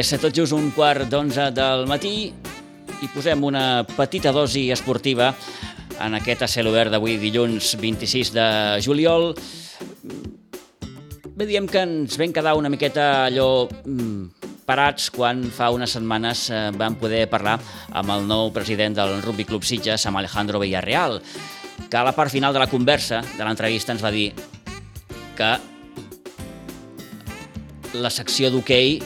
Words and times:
És 0.00 0.14
tot 0.16 0.32
just 0.32 0.54
un 0.56 0.70
quart 0.72 1.10
d'onze 1.12 1.50
del 1.52 1.82
matí 1.84 2.30
i 3.04 3.08
posem 3.12 3.42
una 3.44 3.82
petita 3.84 4.30
dosi 4.32 4.62
esportiva 4.72 5.26
en 6.00 6.16
aquest 6.16 6.46
cel 6.48 6.70
obert 6.70 6.88
d'avui 6.94 7.18
dilluns 7.20 7.74
26 7.76 8.30
de 8.32 8.46
juliol. 8.80 9.34
Bé, 11.36 11.44
diem 11.44 11.68
que 11.68 11.84
ens 11.84 12.16
vam 12.16 12.32
quedar 12.32 12.56
una 12.56 12.72
miqueta 12.72 13.26
allò 13.26 13.68
mm, 13.68 14.48
parats 14.64 15.10
quan 15.12 15.44
fa 15.52 15.68
unes 15.76 15.92
setmanes 15.98 16.46
eh, 16.48 16.62
vam 16.80 16.96
poder 16.96 17.26
parlar 17.28 17.58
amb 17.92 18.16
el 18.16 18.24
nou 18.24 18.48
president 18.56 18.96
del 18.96 19.18
Rugby 19.20 19.44
Club 19.52 19.68
Sitges, 19.68 20.08
amb 20.08 20.24
Alejandro 20.24 20.64
Villarreal, 20.64 21.20
que 21.90 22.00
a 22.00 22.08
la 22.08 22.16
part 22.16 22.32
final 22.32 22.56
de 22.56 22.64
la 22.64 22.72
conversa, 22.72 23.20
de 23.36 23.44
l'entrevista, 23.44 23.92
ens 23.92 24.00
va 24.00 24.16
dir 24.16 24.30
que 25.36 25.54
la 28.00 28.08
secció 28.08 28.48
d'hoquei 28.48 29.02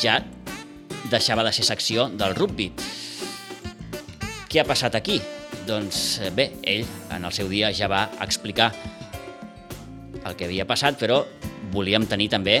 ja 0.00 0.20
deixava 1.10 1.44
de 1.44 1.52
ser 1.52 1.66
secció 1.66 2.08
del 2.08 2.34
rugby. 2.38 2.70
Què 4.48 4.62
ha 4.62 4.68
passat 4.68 4.96
aquí? 4.96 5.20
Doncs 5.66 6.20
eh, 6.22 6.30
bé, 6.34 6.50
ell 6.62 6.86
en 7.14 7.24
el 7.24 7.32
seu 7.32 7.48
dia 7.50 7.72
ja 7.76 7.88
va 7.90 8.06
explicar 8.24 8.72
el 10.22 10.36
que 10.36 10.46
havia 10.46 10.66
passat, 10.68 10.98
però 11.00 11.22
volíem 11.72 12.06
tenir 12.06 12.30
també 12.32 12.60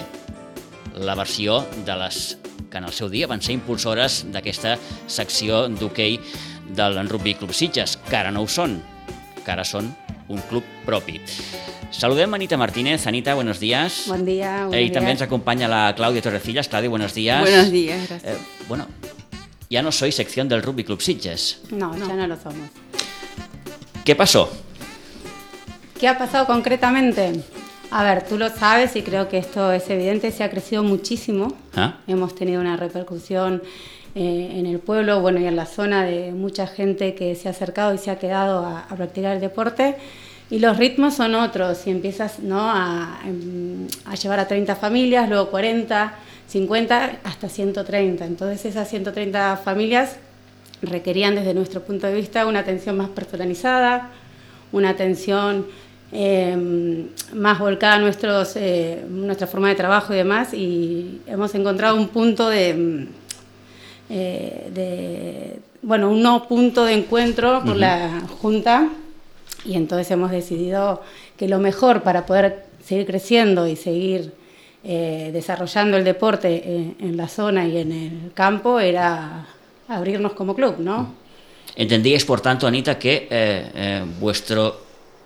la 0.98 1.16
versió 1.16 1.62
de 1.86 1.96
les 1.98 2.22
que 2.72 2.80
en 2.80 2.88
el 2.88 2.94
seu 2.96 3.10
dia 3.12 3.28
van 3.28 3.42
ser 3.44 3.52
impulsores 3.52 4.22
d'aquesta 4.32 4.78
secció 5.06 5.66
d'hoquei 5.68 6.16
del 6.72 6.96
Rugby 7.08 7.34
Club 7.36 7.52
Sitges, 7.52 7.98
que 8.08 8.16
ara 8.16 8.32
no 8.32 8.46
ho 8.46 8.48
són, 8.48 8.78
que 9.44 9.52
ara 9.52 9.64
són 9.68 9.90
un 10.28 10.40
club 10.40 10.62
propi. 10.84 11.20
Saludem 11.90 12.32
a 12.32 12.36
Anita 12.36 12.56
Martínez. 12.56 13.06
Anita, 13.06 13.34
buenos 13.34 13.60
días. 13.60 14.04
Buen 14.06 14.24
día. 14.24 14.68
Eh, 14.72 14.82
y 14.82 14.90
también 14.90 15.18
se 15.18 15.24
acompaña 15.24 15.68
la 15.68 15.94
Claudia 15.94 16.22
Torrecillas. 16.22 16.68
Claudia, 16.68 16.88
buenos 16.88 17.14
días. 17.14 17.40
Buenos 17.40 17.70
días, 17.70 18.08
gracias. 18.08 18.34
Eh, 18.34 18.38
bueno, 18.68 18.86
ya 19.68 19.82
no 19.82 19.92
soy 19.92 20.12
sección 20.12 20.48
del 20.48 20.62
Rugby 20.62 20.84
Club 20.84 21.00
Sitges. 21.00 21.62
No, 21.70 21.96
ya 21.96 22.14
no 22.14 22.26
lo 22.26 22.36
somos. 22.36 22.70
¿Qué 24.04 24.16
pasó? 24.16 24.50
¿Qué 25.98 26.08
ha 26.08 26.18
pasado 26.18 26.46
concretamente? 26.46 27.44
A 27.90 28.02
ver, 28.02 28.26
tú 28.26 28.38
lo 28.38 28.48
sabes 28.48 28.96
y 28.96 29.02
creo 29.02 29.28
que 29.28 29.38
esto 29.38 29.70
es 29.70 29.88
evidente, 29.90 30.32
se 30.32 30.42
ha 30.42 30.50
crecido 30.50 30.82
muchísimo. 30.82 31.54
¿Ah? 31.76 31.98
Hemos 32.06 32.34
tenido 32.34 32.60
una 32.60 32.76
repercusión 32.76 33.62
eh, 34.14 34.52
en 34.56 34.66
el 34.66 34.78
pueblo, 34.78 35.20
bueno, 35.20 35.40
y 35.40 35.46
en 35.46 35.56
la 35.56 35.66
zona 35.66 36.04
de 36.04 36.32
mucha 36.32 36.66
gente 36.66 37.14
que 37.14 37.34
se 37.34 37.48
ha 37.48 37.52
acercado 37.52 37.94
y 37.94 37.98
se 37.98 38.10
ha 38.10 38.18
quedado 38.18 38.64
a, 38.64 38.80
a 38.80 38.96
practicar 38.96 39.34
el 39.34 39.40
deporte. 39.40 39.96
Y 40.52 40.58
los 40.58 40.76
ritmos 40.76 41.14
son 41.14 41.34
otros, 41.34 41.86
y 41.86 41.90
empiezas 41.90 42.40
¿no? 42.40 42.60
a, 42.60 43.20
em, 43.24 43.86
a 44.04 44.14
llevar 44.16 44.38
a 44.38 44.46
30 44.46 44.76
familias, 44.76 45.26
luego 45.26 45.48
40, 45.50 46.12
50, 46.46 47.20
hasta 47.24 47.48
130. 47.48 48.26
Entonces 48.26 48.66
esas 48.66 48.86
130 48.86 49.56
familias 49.56 50.16
requerían 50.82 51.36
desde 51.36 51.54
nuestro 51.54 51.82
punto 51.82 52.06
de 52.06 52.14
vista 52.14 52.46
una 52.46 52.58
atención 52.58 52.98
más 52.98 53.08
personalizada, 53.08 54.10
una 54.72 54.90
atención 54.90 55.66
eh, 56.12 57.08
más 57.32 57.58
volcada 57.58 57.94
a 57.94 57.98
nuestros, 57.98 58.54
eh, 58.56 59.02
nuestra 59.08 59.46
forma 59.46 59.70
de 59.70 59.74
trabajo 59.76 60.12
y 60.12 60.16
demás, 60.16 60.52
y 60.52 61.22
hemos 61.26 61.54
encontrado 61.54 61.96
un 61.96 62.08
punto 62.08 62.50
de, 62.50 63.06
eh, 64.12 64.70
de 64.74 65.60
bueno, 65.82 66.10
un 66.10 66.22
nuevo 66.22 66.46
punto 66.46 66.84
de 66.84 66.92
encuentro 66.92 67.58
uh 67.58 67.62
-huh. 67.62 67.74
la 67.74 68.22
Junta, 68.40 68.88
y 69.64 69.74
entonces 69.74 70.10
hemos 70.10 70.30
decidido 70.30 71.02
que 71.36 71.48
lo 71.48 71.58
mejor 71.58 72.02
para 72.02 72.26
poder 72.26 72.66
seguir 72.84 73.06
creciendo 73.06 73.66
y 73.66 73.76
seguir 73.76 74.32
eh, 74.84 75.30
desarrollando 75.32 75.96
el 75.96 76.04
deporte 76.04 76.48
en, 76.76 76.96
en, 77.00 77.16
la 77.16 77.28
zona 77.28 77.66
y 77.66 77.78
en 77.78 77.92
el 77.92 78.32
campo 78.34 78.80
era 78.80 79.46
abrirnos 79.88 80.32
como 80.32 80.54
club, 80.54 80.76
¿no? 80.78 81.14
Entendíais, 81.76 82.24
por 82.24 82.40
tanto, 82.40 82.66
Anita, 82.66 82.98
que 82.98 83.28
eh, 83.30 83.70
eh, 83.74 84.04
vuestro 84.20 84.80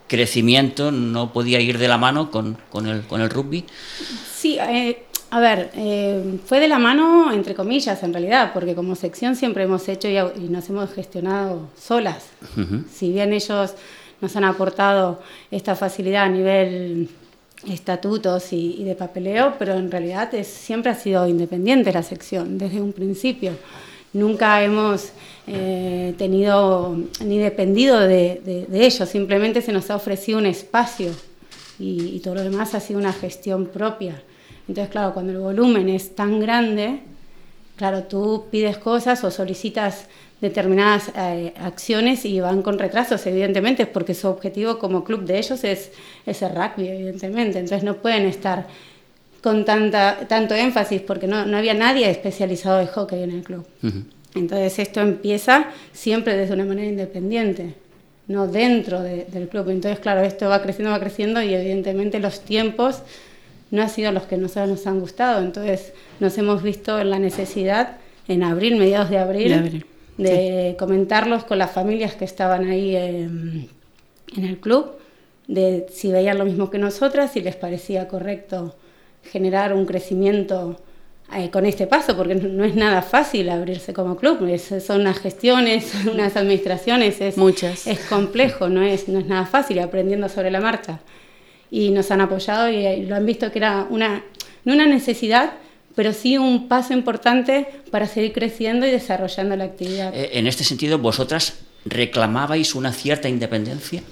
crecimiento 0.06 0.92
no 0.92 1.32
podía 1.32 1.60
ir 1.60 1.78
de 1.78 1.88
la 1.88 1.98
mano 1.98 2.30
con, 2.30 2.56
con, 2.70 2.86
el, 2.86 3.02
con 3.02 3.20
el, 3.20 3.30
rugby. 3.30 3.64
Sí, 4.32 4.58
eh, 4.60 5.05
a 5.30 5.40
ver, 5.40 5.70
fue 6.44 6.60
de 6.60 6.68
la 6.68 6.78
mano, 6.78 7.32
entre 7.32 7.54
comillas, 7.54 8.02
en 8.02 8.12
realidad, 8.12 8.52
porque 8.54 8.74
como 8.74 8.94
sección 8.94 9.36
siempre 9.36 9.64
hemos 9.64 9.88
hecho 9.88 10.08
y, 10.08 10.16
y 10.16 10.48
nos 10.48 10.68
hemos 10.68 10.92
gestionado 10.92 11.68
solas. 11.78 12.26
Uh 12.56 12.60
-huh. 12.60 12.84
Si 12.88 13.12
bien 13.12 13.32
ellos 13.32 13.74
nos 14.20 14.36
han 14.36 14.44
aportado 14.44 15.20
esta 15.50 15.74
facilidad 15.74 16.24
a 16.24 16.28
nivel 16.28 17.08
estatutos 17.68 18.52
y, 18.52 18.76
y 18.78 18.84
de 18.84 18.94
papeleo, 18.94 19.54
pero 19.58 19.74
en 19.74 19.90
realidad 19.90 20.34
es, 20.34 20.46
siempre 20.46 20.90
ha 20.90 20.94
sido 20.94 21.26
independiente 21.26 21.92
la 21.92 22.02
sección 22.02 22.58
desde 22.58 22.80
un 22.80 22.92
principio. 22.92 23.52
Nunca 24.12 24.62
hemos 24.62 25.10
eh, 25.46 26.14
tenido 26.16 26.96
ni 27.24 27.38
dependido 27.38 28.00
de, 28.00 28.40
de, 28.44 28.66
de, 28.66 28.86
ellos, 28.86 29.08
simplemente 29.08 29.60
se 29.60 29.72
nos 29.72 29.90
ha 29.90 29.96
ofrecido 29.96 30.38
un 30.38 30.46
espacio 30.46 31.10
y, 31.78 32.16
y, 32.16 32.20
todo 32.20 32.36
lo 32.36 32.42
demás 32.42 32.74
ha 32.74 32.80
sido 32.80 32.98
una 32.98 33.12
gestión 33.12 33.66
propia. 33.66 34.22
Entonces, 34.68 34.90
claro, 34.90 35.14
cuando 35.14 35.32
el 35.32 35.38
volumen 35.38 35.88
es 35.88 36.14
tan 36.14 36.40
grande, 36.40 37.00
claro, 37.76 38.04
tú 38.04 38.46
pides 38.50 38.78
cosas 38.78 39.22
o 39.24 39.30
solicitas 39.30 40.06
determinadas 40.40 41.10
eh, 41.16 41.54
acciones 41.58 42.24
y 42.24 42.40
van 42.40 42.62
con 42.62 42.78
retrasos, 42.78 43.26
evidentemente, 43.26 43.86
porque 43.86 44.14
su 44.14 44.28
objetivo 44.28 44.78
como 44.78 45.04
club 45.04 45.24
de 45.24 45.38
ellos 45.38 45.64
es, 45.64 45.92
es 46.26 46.42
el 46.42 46.50
rugby, 46.50 46.88
evidentemente. 46.88 47.58
Entonces 47.58 47.84
no 47.84 47.96
pueden 47.96 48.26
estar 48.26 48.66
con 49.42 49.64
tanta, 49.64 50.26
tanto 50.28 50.54
énfasis 50.54 51.00
porque 51.02 51.26
no, 51.26 51.46
no 51.46 51.56
había 51.56 51.74
nadie 51.74 52.10
especializado 52.10 52.78
de 52.78 52.86
hockey 52.88 53.22
en 53.22 53.30
el 53.30 53.42
club. 53.44 53.66
Uh 53.82 53.86
-huh. 53.86 54.04
Entonces 54.34 54.78
esto 54.78 55.00
empieza 55.00 55.70
siempre 55.92 56.36
desde 56.36 56.54
una 56.54 56.64
manera 56.64 56.88
independiente, 56.88 57.74
no 58.28 58.46
dentro 58.46 59.00
de, 59.02 59.24
del 59.24 59.48
club. 59.48 59.70
Entonces, 59.70 59.98
claro, 60.00 60.20
esto 60.20 60.48
va 60.48 60.62
creciendo, 60.62 60.90
va 60.90 61.00
creciendo 61.00 61.40
y 61.42 61.54
evidentemente 61.54 62.18
los 62.20 62.40
tiempos 62.40 63.02
no 63.70 63.82
han 63.82 63.90
sido 63.90 64.12
los 64.12 64.24
que 64.24 64.36
nosotros 64.36 64.68
nos 64.68 64.86
han 64.86 65.00
gustado. 65.00 65.42
Entonces 65.42 65.92
nos 66.20 66.36
hemos 66.38 66.62
visto 66.62 66.98
en 66.98 67.10
la 67.10 67.18
necesidad 67.18 67.98
en 68.28 68.42
abril, 68.42 68.76
mediados 68.76 69.10
de 69.10 69.18
abril, 69.18 69.48
de 69.48 69.54
abril 69.54 69.86
de 70.18 70.70
sí. 70.70 70.76
comentarlos 70.78 71.44
con 71.44 71.58
las 71.58 71.70
familias 71.70 72.14
que 72.14 72.24
estaban 72.24 72.68
ahí 72.68 72.96
en, 72.96 73.68
en, 74.36 74.44
el 74.44 74.58
club, 74.58 74.92
de 75.46 75.86
si 75.92 76.10
veían 76.10 76.38
lo 76.38 76.44
mismo 76.44 76.70
que 76.70 76.78
nosotras, 76.78 77.32
si 77.32 77.40
les 77.40 77.56
parecía 77.56 78.08
correcto 78.08 78.74
generar 79.22 79.74
un 79.74 79.86
crecimiento 79.86 80.80
eh, 81.34 81.50
con 81.50 81.66
este 81.66 81.86
paso, 81.86 82.16
porque 82.16 82.34
no 82.36 82.64
es 82.64 82.74
nada 82.74 83.02
fácil 83.02 83.48
abrirse 83.50 83.92
como 83.92 84.16
club, 84.16 84.46
es, 84.46 84.72
son 84.84 85.02
unas 85.02 85.18
gestiones, 85.18 85.92
unas 86.12 86.36
administraciones, 86.36 87.20
es, 87.20 87.36
Muchas. 87.36 87.86
es 87.86 88.00
complejo, 88.06 88.68
no 88.68 88.82
es, 88.82 89.08
no 89.08 89.18
es 89.18 89.26
nada 89.26 89.46
fácil, 89.46 89.80
aprendiendo 89.80 90.28
sobre 90.28 90.50
la 90.50 90.60
marcha. 90.60 91.00
Y 91.70 91.90
nos 91.90 92.10
han 92.10 92.20
apoyado 92.20 92.70
y, 92.70 92.86
y 92.86 93.06
lo 93.06 93.16
han 93.16 93.26
visto 93.26 93.50
que 93.50 93.58
era 93.58 93.86
una, 93.90 94.22
no 94.64 94.74
una 94.74 94.86
necesidad, 94.86 95.52
pero 95.96 96.12
sí 96.12 96.38
un 96.38 96.68
paso 96.68 96.92
importante 96.92 97.66
para 97.90 98.06
seguir 98.06 98.32
creciendo 98.32 98.86
y 98.86 98.90
desarrollando 98.90 99.56
la 99.56 99.64
actividad. 99.64 100.14
Eh, 100.14 100.30
en 100.34 100.46
este 100.46 100.62
sentido, 100.62 100.98
¿vosotras 100.98 101.58
reclamabais 101.86 102.74
una 102.74 102.92
cierta 102.92 103.28
independencia? 103.28 104.02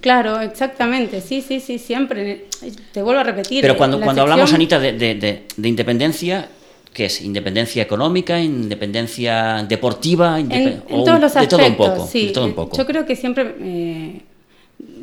Claro, 0.00 0.40
exactamente, 0.40 1.20
sí, 1.20 1.40
sí, 1.40 1.60
sí, 1.60 1.78
siempre. 1.78 2.46
Te 2.92 3.02
vuelvo 3.02 3.20
a 3.20 3.24
repetir. 3.24 3.60
Pero 3.62 3.76
cuando, 3.76 3.96
cuando 3.98 4.22
sección... 4.22 4.32
hablamos, 4.32 4.52
Anita, 4.52 4.78
de, 4.78 4.92
de, 4.92 5.14
de, 5.14 5.46
de, 5.56 5.68
independencia, 5.68 6.48
¿qué 6.92 7.06
es? 7.06 7.20
¿Independencia 7.22 7.82
económica, 7.82 8.40
independencia 8.40 9.64
deportiva? 9.68 10.38
Indep 10.38 10.58
en, 10.58 10.66
en 10.66 11.04
todos 11.04 11.20
los 11.20 11.36
aspectos, 11.36 11.58
de 11.58 11.64
todo 11.64 11.66
un 11.66 11.76
poco, 11.76 12.06
sí. 12.06 12.30
Todo 12.32 12.44
un 12.44 12.54
poco. 12.54 12.76
Yo 12.76 12.86
creo 12.86 13.06
que 13.06 13.16
siempre... 13.16 13.54
Eh, 13.60 14.20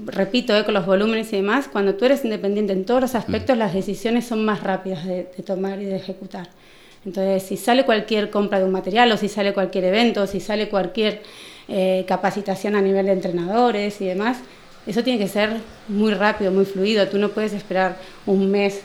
repito, 0.07 0.57
eh, 0.57 0.65
con 0.65 0.74
los 0.74 0.86
volúmenes 0.86 1.31
y 1.33 1.38
demás, 1.38 1.68
cuando 1.68 1.95
tú 1.95 2.06
eres 2.06 2.25
independiente 2.25 2.74
en 2.74 2.86
todos 2.86 3.01
los 3.01 3.15
aspectos, 3.15 3.56
mm. 3.56 3.59
las 3.59 3.74
decisiones 3.74 4.25
son 4.25 4.44
más 4.44 4.63
rápidas 4.63 5.06
de, 5.06 5.27
de, 5.36 5.44
tomar 5.44 5.81
y 5.81 5.86
de 5.86 5.98
ejecutar. 5.98 6.50
Entonces, 7.06 7.44
si 7.44 7.57
sale 7.57 7.86
cualquier 7.86 8.30
compra 8.30 8.59
de 8.59 8.65
un 8.65 8.71
material 8.71 9.12
o 9.12 9.18
si 9.18 9.30
sale 9.30 9.54
cualquier 9.54 9.86
evento, 9.86 10.24
o 10.24 10.27
si 10.27 10.39
sale 10.39 10.68
cualquier 10.68 11.21
eh, 11.69 12.06
capacitación 12.07 12.75
a 12.75 12.81
nivel 12.81 13.07
de 13.07 13.12
entrenadores 13.12 14.00
y 14.00 14.06
demás, 14.06 14.38
eso 14.86 15.04
tiene 15.04 15.19
que 15.19 15.27
ser 15.27 15.50
muy 15.89 16.13
rápido, 16.13 16.50
muy 16.51 16.63
fluido. 16.63 17.07
Tú 17.09 17.18
no 17.18 17.30
puedes 17.30 17.51
esperar 17.51 17.98
un 18.25 18.50
mes 18.50 18.83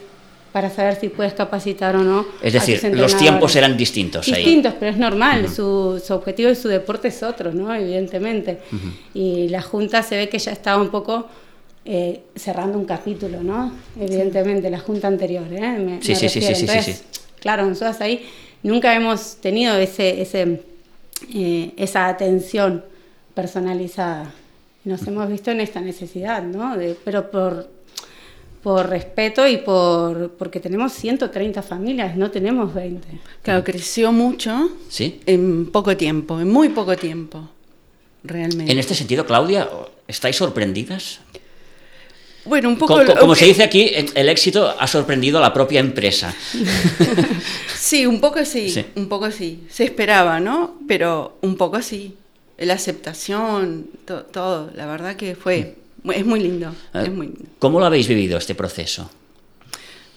para 0.53 0.69
saber 0.69 1.01
si 1.01 1.09
puedes 1.09 1.33
capacitar 1.33 1.97
o 1.97 2.05
no. 2.05 2.27
Es 2.43 2.53
decir, 2.53 2.95
los 2.95 3.17
tiempos 3.17 3.57
eran 3.57 3.77
distintos. 3.77 4.27
Distintos, 4.27 4.73
ahí. 4.73 4.79
pero 4.79 4.93
es 4.93 4.99
normal. 4.99 5.45
Uh 5.45 5.47
-huh. 5.47 5.55
su, 5.55 6.03
su, 6.05 6.13
objetivo 6.15 6.51
y 6.51 6.55
su 6.55 6.69
deporte 6.69 7.09
es 7.09 7.23
otro, 7.23 7.53
¿no? 7.53 7.75
Evidentemente. 7.75 8.59
Uh 8.71 8.77
-huh. 8.77 8.93
Y 9.15 9.49
la 9.49 9.63
Junta 9.63 10.03
se 10.03 10.17
ve 10.17 10.29
que 10.29 10.39
ya 10.39 10.53
estaba 10.53 10.81
un 10.81 10.91
poco 10.91 11.27
eh, 11.87 12.21
cerrando 12.37 12.79
un 12.79 12.85
capítulo, 12.85 13.43
¿no? 13.43 13.73
Evidentemente, 13.99 14.69
la 14.69 14.79
Junta 14.79 15.09
anterior, 15.09 15.47
¿eh? 15.51 15.79
Me, 15.79 16.03
sí, 16.03 16.13
me 16.13 16.17
sí, 16.17 16.29
sí, 16.29 16.41
sí, 16.41 16.47
Entonces, 16.47 16.85
sí, 16.85 16.93
sí, 16.93 17.21
Claro, 17.41 17.67
nosotros 17.67 18.01
ahí 18.03 18.25
nunca 18.63 18.95
hemos 18.95 19.37
tenido 19.37 19.75
ese, 19.77 20.21
ese, 20.21 20.61
eh, 21.35 21.73
esa 21.79 22.09
atención 22.09 22.85
personalizada. 23.35 24.31
Nos 24.85 25.01
uh 25.01 25.05
-huh. 25.05 25.09
hemos 25.09 25.29
visto 25.31 25.51
en 25.51 25.61
esta 25.61 25.81
necesidad, 25.81 26.43
¿no? 26.43 26.77
De, 26.77 26.95
pero 27.05 27.31
por 27.31 27.69
por 28.63 28.89
respeto 28.89 29.47
y 29.49 29.57
por 29.59 30.31
porque 30.39 30.61
tenemos 30.61 30.93
130 30.93 31.63
familias, 31.63 32.17
no 32.17 32.31
tenemos 32.31 32.73
20. 32.73 33.09
Claro, 33.43 33.65
creció 33.65 34.13
mucho 34.13 34.71
¿Sí? 34.89 35.21
en 35.27 35.67
poco 35.73 35.97
tiempo, 35.97 36.41
en 36.41 36.49
muy 36.51 36.69
poco 36.69 36.97
tiempo, 36.97 37.49
realmente. 38.23 38.71
En 38.73 38.79
este 38.79 38.95
sentido, 38.95 39.27
Claudia, 39.27 39.69
¿estáis 40.07 40.37
sorprendidas? 40.37 41.21
Bueno, 42.45 42.69
un 42.71 42.77
poco... 42.77 43.01
Como 43.21 43.35
que- 43.35 43.39
se 43.41 43.47
dice 43.47 43.63
aquí, 43.63 43.91
el 44.15 44.29
éxito 44.29 44.75
ha 44.79 44.87
sorprendido 44.89 45.39
a 45.39 45.41
la 45.41 45.53
propia 45.53 45.81
empresa. 45.81 46.35
Sí, 47.77 48.07
un 48.07 48.21
poco 48.21 48.45
sí, 48.45 48.71
Sí. 48.71 48.87
un 48.95 49.09
poco 49.09 49.31
sí. 49.31 49.65
Se 49.69 49.85
esperaba, 49.85 50.39
¿no? 50.41 50.77
Pero 50.89 51.37
un 51.43 51.57
poco 51.57 51.83
sí. 51.83 52.15
La 52.59 52.75
aceptación, 52.75 53.89
to- 54.05 54.23
todo, 54.25 54.71
la 54.75 54.87
verdad 54.87 55.17
que 55.17 55.35
fue... 55.35 55.77
Es 56.05 56.27
muy 56.27 56.41
lindo, 56.41 56.75
es 56.95 57.13
muy 57.13 57.27
lindo. 57.29 57.45
¿Cómo 57.59 57.79
lo 57.79 57.87
habéis 57.87 58.09
vivido 58.09 58.37
este 58.39 58.55
proceso? 58.55 59.11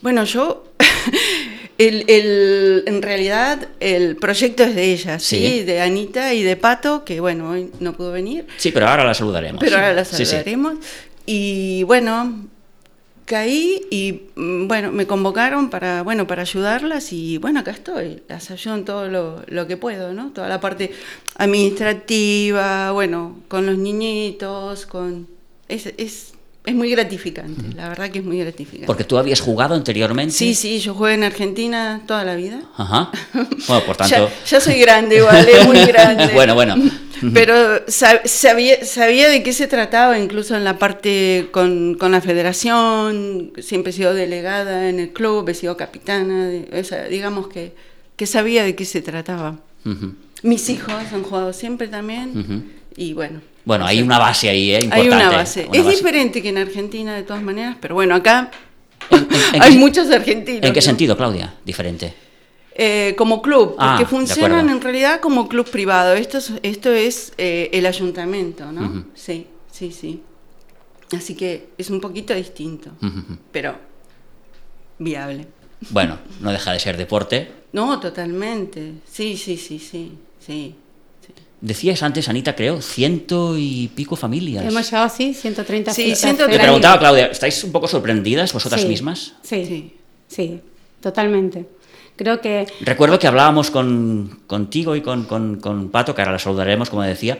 Bueno, 0.01 0.23
yo, 0.23 0.63
el, 1.77 2.05
el- 2.07 2.83
en 2.87 3.01
realidad 3.01 3.67
el 3.79 4.15
proyecto 4.15 4.63
es 4.63 4.75
de 4.75 4.91
ellas, 4.93 5.21
¿sí? 5.23 5.37
Sí. 5.37 5.63
De 5.63 5.81
Anita 5.81 6.33
y 6.33 6.41
de 6.43 6.55
Pato, 6.55 7.03
que 7.05 7.19
bueno, 7.19 7.51
hoy 7.51 7.69
no 7.79 7.93
pudo 7.93 8.11
venir, 8.11 8.45
Sí, 8.57 8.71
pero 8.71 8.87
ahora 8.87 9.03
la 9.03 9.13
saludaremos. 9.13 9.59
pero 9.59 9.75
ahora 9.75 9.93
la 9.93 10.05
Sí, 10.05 10.17
sí. 10.17 10.25
saludaremos. 10.25 10.75
Y 11.27 11.83
bueno, 11.83 12.45
caí 13.25 13.81
y 13.89 14.21
mm, 14.35 14.67
bueno, 14.67 14.91
me 14.91 15.07
convocaron 15.07 15.69
para, 15.71 16.01
bueno, 16.03 16.27
para 16.27 16.43
ayudarlas 16.43 17.11
y 17.13 17.37
bueno, 17.39 17.59
acá 17.61 17.71
estoy, 17.71 18.21
las 18.27 18.49
ayudo 18.51 18.75
en 18.75 18.85
todo 18.85 19.07
lo, 19.07 19.41
lo 19.47 19.65
que 19.67 19.77
puedo, 19.77 20.13
¿no? 20.13 20.31
Toda 20.31 20.47
la 20.49 20.59
parte 20.61 20.91
administrativa, 21.35 22.91
bueno, 22.91 23.39
con 23.47 23.65
los 23.65 23.77
niñitos, 23.77 24.85
con... 24.85 25.34
Es, 25.67 25.87
es, 25.97 26.33
es 26.65 26.75
muy 26.75 26.89
gratificante, 26.91 27.75
la 27.75 27.89
verdad 27.89 28.09
que 28.11 28.19
es 28.19 28.25
muy 28.25 28.39
gratificante. 28.39 28.85
Porque 28.87 29.03
tú 29.03 29.17
habías 29.17 29.39
jugado 29.41 29.73
anteriormente. 29.75 30.33
Sí, 30.33 30.53
sí, 30.55 30.79
yo 30.79 30.93
jugué 30.93 31.13
en 31.13 31.23
Argentina 31.23 32.01
toda 32.07 32.23
la 32.23 32.35
vida. 32.35 32.61
Ajá. 32.77 33.11
Bueno, 33.67 33.83
por 33.85 33.97
Ya, 33.97 34.17
tanto. 34.17 34.31
ya 34.47 34.59
soy 34.59 34.75
grande 34.79 35.17
igual, 35.17 35.47
es 35.47 35.65
muy 35.65 35.79
grande. 35.87 36.27
bueno, 36.33 36.53
bueno. 36.53 36.75
Pero 37.33 37.81
sa- 37.87 38.21
sabía, 38.25 38.83
sabía 38.85 39.29
de 39.29 39.41
qué 39.41 39.53
se 39.53 39.67
trataba, 39.67 40.19
incluso 40.19 40.55
en 40.55 40.63
la 40.63 40.77
parte 40.77 41.47
con, 41.51 41.95
con 41.95 42.11
la 42.11 42.21
federación, 42.21 43.53
siempre 43.59 43.89
he 43.91 43.93
sido 43.93 44.13
delegada 44.13 44.89
en 44.89 44.99
el 44.99 45.13
club, 45.13 45.47
he 45.49 45.53
sido 45.53 45.77
capitana, 45.77 46.45
de- 46.47 46.69
o 46.79 46.83
sea, 46.83 47.05
digamos 47.05 47.47
que, 47.47 47.73
que 48.17 48.27
sabía 48.27 48.63
de 48.63 48.75
qué 48.75 48.85
se 48.85 49.01
trataba. 49.01 49.59
Ujú. 49.85 50.13
Mis 50.43 50.69
hijos 50.69 50.93
han 51.11 51.23
jugado 51.23 51.53
siempre 51.53 51.87
también 51.87 52.71
y 52.95 53.13
bueno. 53.13 53.41
Bueno, 53.65 53.85
hay 53.85 54.01
una 54.01 54.19
base 54.19 54.47
ahí, 54.49 54.71
¿eh? 54.71 54.87
Hay 54.91 55.07
una 55.07 55.29
base. 55.31 55.65
Una 55.67 55.77
es 55.79 55.83
base. 55.85 55.97
diferente 55.97 56.41
que 56.41 56.49
en 56.49 56.57
Argentina 56.59 57.15
de 57.15 57.23
todas 57.23 57.41
maneras, 57.41 57.77
pero 57.81 57.95
bueno, 57.95 58.13
acá 58.15 58.51
¿En, 59.09 59.19
en- 59.19 59.55
en 59.55 59.61
hay 59.61 59.77
muchos 59.77 60.09
argentinos. 60.11 60.63
¿En 60.63 60.73
qué 60.73 60.79
¿no? 60.79 60.85
sentido, 60.85 61.17
Claudia? 61.17 61.55
Diferente. 61.65 62.13
Eh, 62.77 63.15
como 63.17 63.41
club, 63.41 63.75
Ah, 63.79 63.95
porque 63.97 64.03
de 64.03 64.09
funcionan 64.09 64.69
en 64.69 64.81
realidad 64.81 65.19
como 65.21 65.47
club 65.47 65.69
privado. 65.69 66.13
Esto 66.13 66.37
es, 66.39 66.51
esto 66.61 66.91
es 66.93 67.33
eh, 67.37 67.69
el 67.73 67.85
ayuntamiento, 67.85 68.71
¿no? 68.71 69.05
Sí, 69.15 69.47
sí, 69.71 69.91
sí. 69.91 70.21
Así 71.15 71.35
que 71.35 71.69
es 71.77 71.89
un 71.89 72.01
poquito 72.01 72.33
distinto, 72.33 72.91
pero 73.51 73.75
viable. 74.99 75.47
Bueno, 75.89 76.17
no 76.41 76.51
deja 76.51 76.71
de 76.73 76.79
ser 76.79 76.97
deporte. 76.97 77.51
No, 77.73 77.99
totalmente. 77.99 78.93
Sí, 79.09 79.37
sí, 79.37 79.57
sí, 79.57 79.79
sí, 79.79 80.17
sí. 80.39 80.75
Decías 81.61 82.03
antes, 82.03 82.29
Anita, 82.29 82.55
creo, 82.55 82.81
ciento 82.81 83.57
y 83.57 83.89
pico 83.95 84.15
familias. 84.15 84.65
Hemos 84.65 84.85
llegado, 84.91 85.09
sí, 85.09 85.33
130 85.33 85.93
Sí, 85.93 86.03
fiestas 86.05 86.29
130. 86.29 86.57
Te 86.57 86.63
preguntaba, 86.63 86.99
Claudia, 86.99 87.25
¿estáis 87.27 87.63
un 87.63 87.71
poco 87.71 87.87
sorprendidas 87.87 88.53
vosotras 88.53 88.81
Sí, 88.81 88.87
mismas? 88.87 89.33
Sí, 89.41 89.65
Sí. 89.65 89.93
sí, 90.27 90.59
totalmente. 91.01 91.65
Creo 92.17 92.39
que 92.39 92.65
Recuerdo 92.81 93.17
que 93.19 93.27
hablábamos 93.27 93.71
con, 93.71 94.41
contigo 94.47 94.95
y 94.95 95.01
con, 95.01 95.23
con- 95.25 95.59
con 95.59 95.89
Pato, 95.89 96.13
que 96.13 96.21
ahora 96.21 96.33
la 96.33 96.39
saludaremos, 96.39 96.89
como 96.89 97.01
decía. 97.03 97.37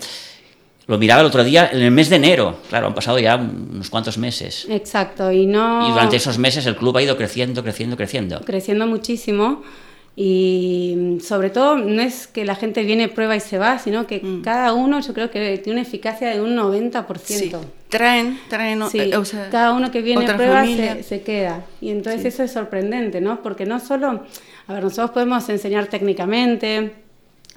Lo 0.88 0.98
miraba 1.00 1.22
el 1.22 1.28
otro 1.28 1.44
día 1.44 1.70
en 1.72 1.82
el 1.82 1.92
mes 1.92 2.10
de 2.10 2.18
enero. 2.18 2.60
Claro, 2.70 2.88
han 2.88 2.94
pasado 2.94 3.18
ya 3.18 3.36
unos 3.38 3.90
cuantos 3.90 4.18
meses. 4.20 4.68
Exacto, 4.70 5.32
y 5.32 5.46
no... 5.48 5.88
Y 5.88 5.92
durante 5.92 6.16
esos 6.18 6.38
meses 6.38 6.66
el 6.68 6.76
club 6.76 6.96
ha 6.98 7.02
ido 7.02 7.18
creciendo, 7.18 7.64
creciendo, 7.64 7.96
creciendo. 7.98 8.40
creciendo 8.42 8.86
muchísimo 8.86 9.64
y 10.16 10.94
mm, 10.98 11.20
sobre 11.20 11.50
todo 11.50 11.76
no 11.78 12.02
es 12.02 12.28
que 12.28 12.46
la 12.46 12.56
gente 12.56 12.84
viene, 12.84 13.10
prueba 13.10 13.36
y 13.36 13.40
se 13.40 13.58
va, 13.58 13.80
sino 13.80 14.08
que 14.08 14.20
Mm. 14.20 14.42
cada 14.42 14.74
uno 14.74 15.00
yo 15.02 15.14
creo 15.14 15.30
que 15.30 15.58
tiene 15.58 15.80
una 15.80 15.88
eficacia 15.88 16.30
de 16.30 16.42
un 16.42 16.56
90%. 16.56 17.60
Sí. 17.62 17.68
Traen, 17.90 18.40
traen, 18.50 18.82
Sí, 18.90 19.00
eh, 19.00 19.18
o 19.18 19.26
sea, 19.26 19.50
cada 19.50 19.74
uno 19.74 19.92
que 19.92 20.02
viene 20.02 20.26
prueba 20.34 20.66
se, 20.66 21.04
se 21.04 21.22
queda. 21.22 21.66
Y 21.82 21.90
entonces 21.90 22.22
Sí. 22.22 22.28
eso 22.30 22.44
es 22.44 22.52
sorprendente, 22.52 23.22
¿no? 23.22 23.42
Porque 23.42 23.66
no 23.66 23.80
solo, 23.80 24.24
a 24.68 24.74
ver, 24.74 24.84
nosotros 24.84 25.12
podemos 25.12 25.48
enseñar 25.50 25.88
técnicamente, 25.88 26.94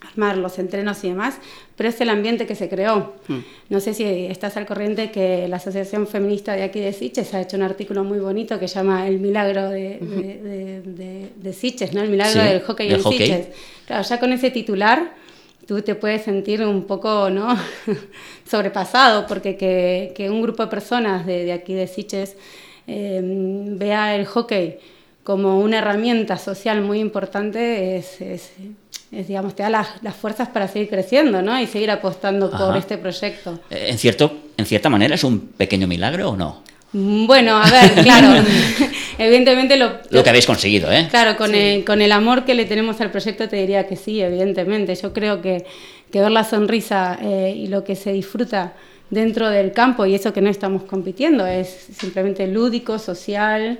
armar 0.00 0.36
los 0.38 0.58
entrenos 0.60 1.02
y 1.02 1.08
demás, 1.08 1.38
pero 1.76 1.88
es 1.88 2.00
el 2.00 2.08
ambiente 2.08 2.46
que 2.46 2.54
se 2.54 2.68
creó. 2.68 3.14
Mm. 3.26 3.38
No 3.70 3.80
sé 3.80 3.94
si 3.94 4.04
estás 4.26 4.56
al 4.56 4.64
corriente 4.64 5.10
que 5.10 5.48
la 5.48 5.56
Asociación 5.56 6.06
Feminista 6.06 6.52
de 6.54 6.62
aquí 6.62 6.78
de 6.80 6.92
Siches 6.92 7.34
ha 7.34 7.40
hecho 7.40 7.56
un 7.56 7.62
artículo 7.64 8.04
muy 8.04 8.18
bonito 8.20 8.58
que 8.60 8.68
se 8.68 8.76
llama 8.76 9.08
El 9.08 9.18
milagro 9.18 9.68
de, 9.70 9.98
de, 9.98 10.82
de- 10.84 11.28
de- 11.34 11.52
Sitges, 11.52 11.92
¿no? 11.94 12.00
El 12.02 12.10
milagro 12.10 12.40
Sí, 12.40 12.46
del 12.48 12.60
hockey 12.62 12.92
en 12.92 13.02
hockey. 13.02 13.18
Sitges. 13.18 13.46
Claro, 13.86 14.02
ya 14.04 14.20
con 14.20 14.32
ese 14.32 14.50
titular 14.52 15.14
tú 15.66 15.82
te 15.82 15.94
puedes 15.96 16.22
sentir 16.22 16.62
un 16.64 16.84
poco 16.84 17.28
¿no? 17.30 17.54
sobrepasado, 18.48 19.26
porque 19.26 19.56
que, 19.56 20.12
que 20.14 20.30
un 20.30 20.42
grupo 20.42 20.62
de 20.62 20.68
personas 20.68 21.26
de, 21.26 21.44
de 21.44 21.52
aquí 21.52 21.74
de 21.74 21.86
Siches 21.86 22.36
eh, 22.86 23.20
vea 23.22 24.14
el 24.16 24.26
hockey 24.26 24.78
como 25.28 25.60
una 25.60 25.76
herramienta 25.80 26.38
social 26.38 26.80
muy 26.80 27.00
importante 27.00 27.98
es, 27.98 28.18
es- 28.22 28.50
es, 29.12 29.28
digamos, 29.28 29.54
te 29.54 29.62
da 29.62 29.68
las, 29.68 29.86
las 30.02 30.14
fuerzas 30.16 30.48
para 30.48 30.66
seguir 30.68 30.88
creciendo 30.88 31.42
¿no? 31.42 31.60
y 31.60 31.66
seguir 31.66 31.90
apostando 31.90 32.50
por 32.50 32.70
Ajá. 32.70 32.78
este 32.78 32.96
proyecto. 32.96 33.60
Eh, 33.68 33.88
En, 33.90 33.98
cierto, 33.98 34.32
en 34.56 34.64
cierta 34.64 34.88
manera, 34.88 35.14
¿es 35.16 35.24
un 35.24 35.48
pequeño 35.48 35.86
milagro 35.86 36.30
o 36.30 36.36
no? 36.36 36.62
Mm, 36.94 37.26
Bueno, 37.26 37.58
a 37.62 37.70
ver, 37.70 38.02
claro, 38.02 38.42
evidentemente 39.18 39.76
lo, 39.76 39.98
Lo 40.08 40.22
que 40.22 40.30
habéis 40.30 40.46
conseguido, 40.46 40.90
¿eh? 40.90 41.08
Claro, 41.10 41.36
con, 41.36 41.54
el, 41.54 41.84
con 41.84 42.00
el 42.00 42.10
amor 42.12 42.46
que 42.46 42.54
le 42.54 42.64
tenemos 42.64 42.98
al 43.02 43.10
proyecto 43.10 43.50
te 43.50 43.56
diría 43.56 43.86
que 43.86 43.96
sí, 43.96 44.22
evidentemente. 44.22 44.94
Yo 44.94 45.12
creo 45.12 45.42
que, 45.42 45.66
que 46.10 46.20
ver 46.22 46.30
la 46.30 46.44
sonrisa 46.44 47.18
eh, 47.20 47.52
y 47.54 47.66
lo 47.66 47.84
que 47.84 47.96
se 47.96 48.12
disfruta 48.14 48.72
dentro 49.10 49.50
del 49.50 49.72
campo 49.72 50.06
y 50.06 50.14
eso 50.14 50.32
que 50.32 50.40
no 50.40 50.48
estamos 50.48 50.84
compitiendo 50.84 51.46
es 51.46 51.68
simplemente 51.98 52.46
lúdico, 52.46 52.98
social 52.98 53.78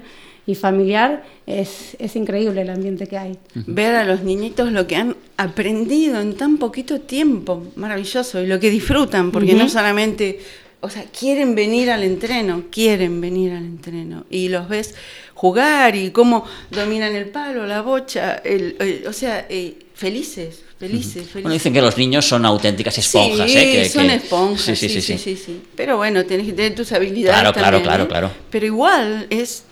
y 0.49 0.55
familiar, 0.55 1.23
es, 1.47 1.95
es 1.99 2.17
increíble 2.17 2.63
el 2.63 2.71
ambiente 2.71 3.07
que 3.07 3.19
hay. 3.19 3.39
ver 3.55 3.95
a 3.95 4.05
los 4.05 4.23
niñitos 4.23 4.73
lo 4.73 4.87
que 4.87 4.97
han 4.97 5.15
aprendido 5.37 6.21
en 6.21 6.35
tan 6.37 6.57
poquito 6.57 7.01
tiempo, 7.03 7.67
maravilloso, 7.77 8.43
y 8.43 8.47
lo 8.47 8.59
que 8.59 8.71
disfrutan, 8.71 9.31
porque 9.31 9.53
no 9.53 9.69
solamente, 9.69 10.41
o 10.81 10.89
sea, 10.89 11.05
quieren 11.05 11.55
venir 11.55 11.91
al 11.91 12.03
entreno, 12.03 12.65
quieren 12.71 13.21
venir 13.21 13.53
al 13.53 13.65
entreno, 13.65 14.25
y 14.31 14.49
los 14.49 14.69
ves 14.71 14.95
jugar 15.35 15.95
y 15.95 16.11
cómo 16.11 16.45
dominan 16.71 17.15
el 17.15 17.27
palo, 17.27 17.67
la 17.67 17.83
bocha, 17.83 18.37
el, 18.43 18.75
el- 18.81 19.07
o 19.07 19.13
sea, 19.13 19.47
eh, 19.51 19.75
felices, 19.95 20.63
felices, 20.79 21.13
felices. 21.13 21.33
Bueno, 21.35 21.51
dicen 21.53 21.73
que 21.75 21.83
los 21.83 21.97
niños 21.99 22.25
son 22.27 22.47
auténticas 22.47 22.97
esponjas, 22.97 23.51
sí, 23.51 23.59
¿eh? 23.59 23.73
Que- 23.73 23.89
son 23.91 24.07
que- 24.09 24.15
esponjas. 24.15 24.63
Sí, 24.65 24.75
sí, 24.77 24.89
sí. 24.89 25.03
sí. 25.03 25.19
sí, 25.19 25.37
sí. 25.37 25.61
Pero 25.77 25.99
bueno, 25.99 26.25
tienes 26.25 26.47
que 26.47 26.53
tener 26.55 26.75
tus 26.75 26.91
habilidades. 26.93 27.39
Claro, 27.39 27.53
claro, 27.53 27.77
también, 27.77 27.83
claro, 27.85 28.05
¿eh? 28.05 28.09
claro. 28.09 28.31
Pero 28.51 28.67
igual 28.67 29.27
es, 29.31 29.65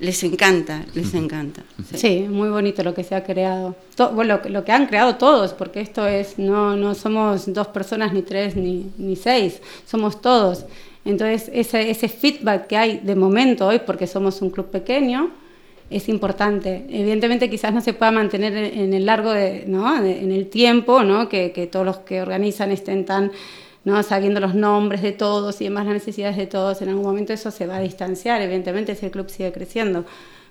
les 0.00 0.22
encanta, 0.24 0.84
les 0.94 1.12
encanta. 1.14 1.62
sí. 1.90 1.98
Sí, 1.98 2.26
muy 2.28 2.48
bonito 2.48 2.82
lo 2.82 2.94
que 2.94 3.04
se 3.04 3.14
ha 3.14 3.22
creado. 3.22 3.74
To- 3.96 4.10
bueno, 4.12 4.40
lo, 4.42 4.50
lo 4.50 4.64
que 4.64 4.72
han 4.72 4.86
creado 4.86 5.16
todos, 5.16 5.52
porque 5.52 5.80
esto 5.80 6.06
es, 6.06 6.38
no, 6.38 6.76
no 6.76 6.94
somos 6.94 7.52
dos 7.52 7.68
personas, 7.68 8.12
ni 8.12 8.22
tres, 8.22 8.56
ni, 8.56 8.90
ni 8.98 9.14
seis, 9.16 9.60
somos 9.86 10.20
todos. 10.20 10.64
Entonces, 11.04 11.50
ese, 11.52 11.90
ese 11.90 12.08
feedback 12.08 12.66
que 12.66 12.76
hay 12.76 12.98
de 13.02 13.14
momento 13.14 13.66
hoy, 13.66 13.80
porque 13.86 14.06
somos 14.06 14.42
un 14.42 14.50
club 14.50 14.66
pequeño, 14.70 15.30
es 15.90 16.08
importante. 16.08 16.84
Evidentemente 16.88 17.50
quizás 17.50 17.74
no 17.74 17.80
se 17.80 17.92
pueda 17.94 18.12
mantener 18.12 18.54
en 18.56 18.78
en 18.80 18.94
el 18.94 19.04
largo, 19.06 19.32
de, 19.32 19.64
¿no? 19.66 20.00
de- 20.02 20.20
en 20.20 20.30
el 20.32 20.46
tiempo, 20.48 21.02
¿no? 21.02 21.28
que, 21.28 21.52
que 21.52 21.66
todos 21.66 21.84
los 21.84 21.98
que 21.98 22.22
organizan 22.22 22.70
estén 22.70 23.04
tan 23.04 23.32
¿no? 23.84 24.02
sabiendo 24.02 24.40
los 24.40 24.54
nombres 24.54 25.02
de 25.02 25.12
todos 25.12 25.60
y 25.60 25.64
demás 25.64 25.84
las 25.86 25.94
necesidades 25.94 26.36
de 26.36 26.46
todos. 26.46 26.82
En 26.82 26.88
algún 26.88 27.04
momento 27.04 27.32
eso 27.32 27.50
se 27.50 27.66
va 27.66 27.76
a 27.76 27.80
distanciar, 27.80 28.42
evidentemente, 28.42 28.94
si 28.94 29.06
el 29.06 29.12
club 29.12 29.28
sigue 29.30 29.52
creciendo. 29.52 30.04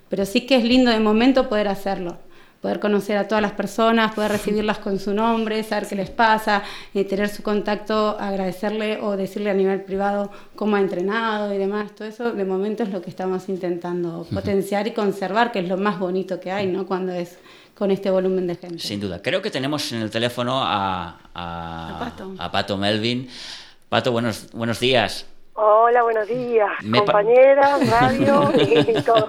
Pero 0.08 0.26
sí 0.26 0.46
que 0.46 0.56
es 0.56 0.64
lindo 0.64 0.90
de 0.90 1.00
momento 1.00 1.48
poder 1.48 1.68
hacerlo. 1.68 2.18
Poder 2.60 2.78
conocer 2.78 3.16
a 3.16 3.26
todas 3.26 3.40
las 3.40 3.52
personas, 3.52 4.12
poder 4.14 4.32
recibirlas 4.32 4.78
con 4.78 4.98
su 4.98 5.14
nombre, 5.14 5.62
saber 5.62 5.88
qué 5.88 5.94
les 5.94 6.10
pasa, 6.10 6.62
eh, 6.92 7.04
tener 7.04 7.30
su 7.30 7.42
contacto, 7.42 8.18
agradecerle 8.20 9.00
o 9.00 9.16
decirle 9.16 9.48
a 9.48 9.54
nivel 9.54 9.80
privado 9.80 10.30
cómo 10.56 10.76
ha 10.76 10.80
entrenado 10.80 11.54
y 11.54 11.58
demás. 11.58 11.94
Todo 11.94 12.06
eso 12.06 12.32
de 12.32 12.44
momento 12.44 12.82
es 12.82 12.90
lo 12.90 13.00
que 13.00 13.08
estamos 13.08 13.48
intentando 13.48 14.26
potenciar 14.32 14.86
y 14.86 14.90
conservar, 14.92 15.52
que 15.52 15.60
es 15.60 15.68
lo 15.68 15.78
más 15.78 15.98
bonito 15.98 16.38
que 16.38 16.52
hay, 16.52 16.66
¿no? 16.66 16.86
Cuando 16.86 17.12
es 17.12 17.38
con 17.74 17.90
este 17.90 18.10
volumen 18.10 18.46
de 18.46 18.56
gente. 18.56 18.78
Sin 18.78 19.00
duda. 19.00 19.22
Creo 19.22 19.40
que 19.40 19.50
tenemos 19.50 19.90
en 19.92 20.02
el 20.02 20.10
teléfono 20.10 20.62
a, 20.62 21.18
a, 21.32 21.96
A 21.96 21.98
Pato. 21.98 22.34
a 22.38 22.52
Pato 22.52 22.76
Melvin. 22.76 23.26
Pato, 23.88 24.12
buenos, 24.12 24.48
buenos 24.52 24.78
días. 24.78 25.24
Hola, 25.62 26.02
buenos 26.04 26.26
días, 26.26 26.70
compañeras, 26.90 27.86
radio 27.86 28.50
y 28.56 29.02
todo. 29.02 29.28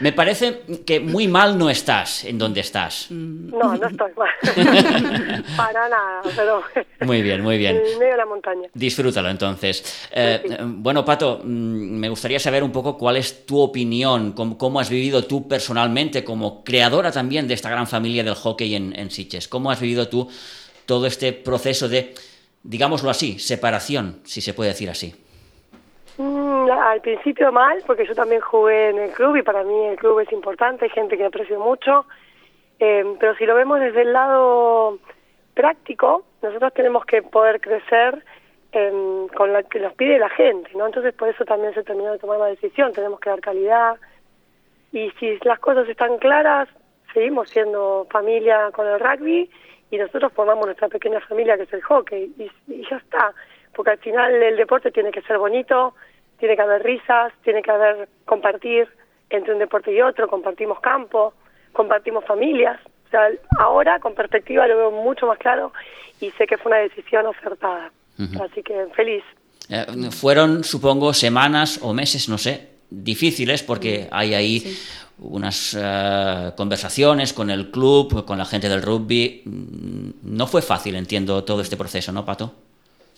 Me 0.00 0.12
parece 0.12 0.60
que 0.84 1.00
muy 1.00 1.28
mal 1.28 1.56
no 1.56 1.70
estás 1.70 2.26
en 2.26 2.36
donde 2.36 2.60
estás. 2.60 3.06
No, 3.10 3.74
no 3.74 3.86
estoy 3.88 4.12
mal. 4.18 4.28
Para 5.56 5.88
nada, 5.88 6.20
pero... 6.36 6.62
Muy 7.06 7.22
bien, 7.22 7.40
muy 7.40 7.56
bien. 7.56 7.76
En 7.76 7.98
medio 7.98 8.12
de 8.12 8.16
la 8.18 8.26
montaña. 8.26 8.68
Disfrútalo 8.74 9.30
entonces. 9.30 10.10
Eh, 10.12 10.58
bueno, 10.60 11.06
Pato, 11.06 11.40
mm, 11.42 11.46
me 11.46 12.10
gustaría 12.10 12.38
saber 12.38 12.62
un 12.62 12.70
poco 12.70 12.98
cuál 12.98 13.16
es 13.16 13.46
tu 13.46 13.60
opinión, 13.60 14.32
cómo, 14.32 14.78
has 14.78 14.90
vivido 14.90 15.24
tú 15.24 15.48
personalmente 15.48 16.22
como 16.22 16.62
creadora 16.62 17.10
también 17.10 17.48
de 17.48 17.54
esta 17.54 17.70
gran 17.70 17.86
familia 17.86 18.22
del 18.22 18.34
hockey 18.34 18.74
en, 18.74 18.94
en 18.94 19.10
Sitges. 19.10 19.48
¿Cómo 19.48 19.70
has 19.70 19.80
vivido 19.80 20.06
tú 20.06 20.28
todo 20.84 21.06
este 21.06 21.32
proceso 21.32 21.88
de, 21.88 22.12
digámoslo 22.62 23.08
así, 23.08 23.38
separación, 23.38 24.20
si 24.24 24.42
se 24.42 24.52
puede 24.52 24.72
decir 24.72 24.90
así? 24.90 25.14
Mm, 26.20 26.70
al 26.70 27.00
principio 27.00 27.50
mal, 27.50 27.82
porque 27.86 28.04
yo 28.06 28.14
también 28.14 28.42
jugué 28.42 28.90
en 28.90 28.98
el 28.98 29.10
club 29.12 29.36
y 29.36 29.42
para 29.42 29.64
mí 29.64 29.86
el 29.86 29.96
club 29.96 30.20
es 30.20 30.30
importante, 30.32 30.84
hay 30.84 30.90
gente 30.90 31.16
que 31.16 31.24
aprecio 31.24 31.58
mucho, 31.58 32.04
eh, 32.78 33.16
pero 33.18 33.34
si 33.36 33.46
lo 33.46 33.54
vemos 33.54 33.80
desde 33.80 34.02
el 34.02 34.12
lado 34.12 34.98
práctico, 35.54 36.24
nosotros 36.42 36.74
tenemos 36.74 37.06
que 37.06 37.22
poder 37.22 37.58
crecer 37.62 38.22
con 38.70 39.52
lo 39.52 39.68
que 39.68 39.80
nos 39.80 39.94
pide 39.94 40.18
la 40.18 40.28
gente, 40.28 40.70
¿no? 40.74 40.86
Entonces 40.86 41.14
por 41.14 41.28
eso 41.28 41.44
también 41.46 41.72
se 41.72 41.82
terminó 41.84 42.12
de 42.12 42.18
tomar 42.18 42.38
la 42.38 42.46
decisión, 42.46 42.92
tenemos 42.92 43.18
que 43.18 43.30
dar 43.30 43.40
calidad 43.40 43.96
y 44.92 45.10
si 45.12 45.38
las 45.42 45.58
cosas 45.58 45.88
están 45.88 46.18
claras, 46.18 46.68
seguimos 47.14 47.48
siendo 47.48 48.06
familia 48.10 48.70
con 48.72 48.86
el 48.86 49.00
rugby 49.00 49.50
y 49.90 49.96
nosotros 49.96 50.32
formamos 50.34 50.66
nuestra 50.66 50.88
pequeña 50.88 51.20
familia 51.20 51.56
que 51.56 51.62
es 51.62 51.72
el 51.72 51.82
hockey 51.82 52.30
y 52.68 52.88
ya 52.90 52.98
está, 52.98 53.32
porque 53.74 53.92
al 53.92 53.98
final 53.98 54.34
el 54.34 54.56
deporte 54.56 54.90
tiene 54.90 55.10
que 55.10 55.22
ser 55.22 55.38
bonito, 55.38 55.94
tiene 56.40 56.56
que 56.56 56.62
haber 56.62 56.82
risas, 56.82 57.32
tiene 57.44 57.62
que 57.62 57.70
haber 57.70 58.08
compartir 58.24 58.88
entre 59.28 59.52
un 59.52 59.60
deporte 59.60 59.92
y 59.92 60.00
otro, 60.00 60.26
compartimos 60.26 60.80
campo, 60.80 61.34
compartimos 61.72 62.24
familias. 62.24 62.80
O 63.06 63.10
sea, 63.10 63.28
ahora 63.58 64.00
con 64.00 64.14
perspectiva 64.14 64.66
lo 64.66 64.76
veo 64.76 64.90
mucho 64.90 65.26
más 65.26 65.38
claro 65.38 65.72
y 66.20 66.30
sé 66.32 66.46
que 66.46 66.58
fue 66.58 66.72
una 66.72 66.80
decisión 66.80 67.26
acertada. 67.26 67.92
Así 68.42 68.62
que 68.62 68.86
feliz. 68.94 69.24
Eh, 69.70 69.86
fueron, 70.10 70.62
supongo, 70.62 71.14
semanas 71.14 71.80
o 71.82 71.94
meses, 71.94 72.28
no 72.28 72.36
sé, 72.36 72.68
difíciles 72.90 73.62
porque 73.62 74.08
hay 74.10 74.34
ahí 74.34 74.76
unas 75.20 75.76
eh, 75.78 76.52
conversaciones 76.56 77.32
con 77.32 77.50
el 77.50 77.70
club, 77.70 78.24
con 78.26 78.36
la 78.36 78.44
gente 78.44 78.68
del 78.68 78.82
rugby. 78.82 79.42
Mm, 79.44 80.36
no 80.36 80.46
fue 80.46 80.60
fácil, 80.60 80.96
entiendo, 80.96 81.44
todo 81.44 81.62
este 81.62 81.76
proceso, 81.76 82.12
¿no, 82.12 82.24
Pato? 82.24 82.52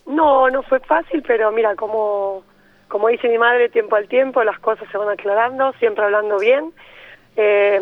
No, 0.06 0.48
no 0.50 0.62
fue 0.62 0.78
fácil, 0.80 1.22
pero 1.26 1.50
mira, 1.52 1.74
como 1.74 2.44
como 2.92 3.08
dice 3.08 3.26
mi 3.26 3.38
madre, 3.38 3.70
tiempo 3.70 3.96
al 3.96 4.06
tiempo, 4.06 4.44
las 4.44 4.58
cosas 4.58 4.86
se 4.92 4.98
van 4.98 5.08
aclarando, 5.08 5.72
siempre 5.78 6.04
hablando 6.04 6.38
bien. 6.38 6.74
Eh, 7.36 7.80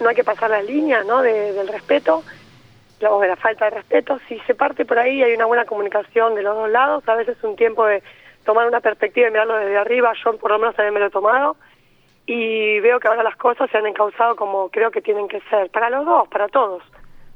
no 0.00 0.06
hay 0.06 0.14
que 0.14 0.22
pasar 0.22 0.50
las 0.50 0.66
líneas 0.66 1.06
¿no? 1.06 1.22
del 1.22 1.66
respeto, 1.66 2.22
o 3.08 3.20
de 3.20 3.28
la 3.28 3.36
falta 3.36 3.64
de 3.64 3.70
respeto. 3.70 4.20
Si 4.28 4.38
se 4.40 4.54
parte 4.54 4.84
por 4.84 4.98
ahí, 4.98 5.22
hay 5.22 5.32
una 5.32 5.46
buena 5.46 5.64
comunicación 5.64 6.34
de 6.34 6.42
los 6.42 6.54
dos 6.56 6.68
lados. 6.68 7.08
A 7.08 7.14
veces 7.14 7.38
es 7.38 7.42
un 7.42 7.56
tiempo 7.56 7.86
de 7.86 8.02
tomar 8.44 8.68
una 8.68 8.80
perspectiva 8.80 9.28
y 9.28 9.30
mirarlo 9.30 9.56
desde 9.56 9.78
arriba. 9.78 10.12
Yo 10.22 10.36
por 10.36 10.50
lo 10.50 10.58
menos 10.58 10.76
también 10.76 10.92
me 10.92 11.00
lo 11.00 11.06
he 11.06 11.10
tomado. 11.10 11.56
Y 12.26 12.80
veo 12.80 13.00
que 13.00 13.08
ahora 13.08 13.22
las 13.22 13.36
cosas 13.36 13.70
se 13.70 13.78
han 13.78 13.86
encauzado 13.86 14.36
como 14.36 14.68
creo 14.68 14.90
que 14.90 15.00
tienen 15.00 15.26
que 15.26 15.40
ser. 15.48 15.70
Para 15.70 15.88
los 15.88 16.04
dos, 16.04 16.28
para 16.28 16.48
todos. 16.48 16.82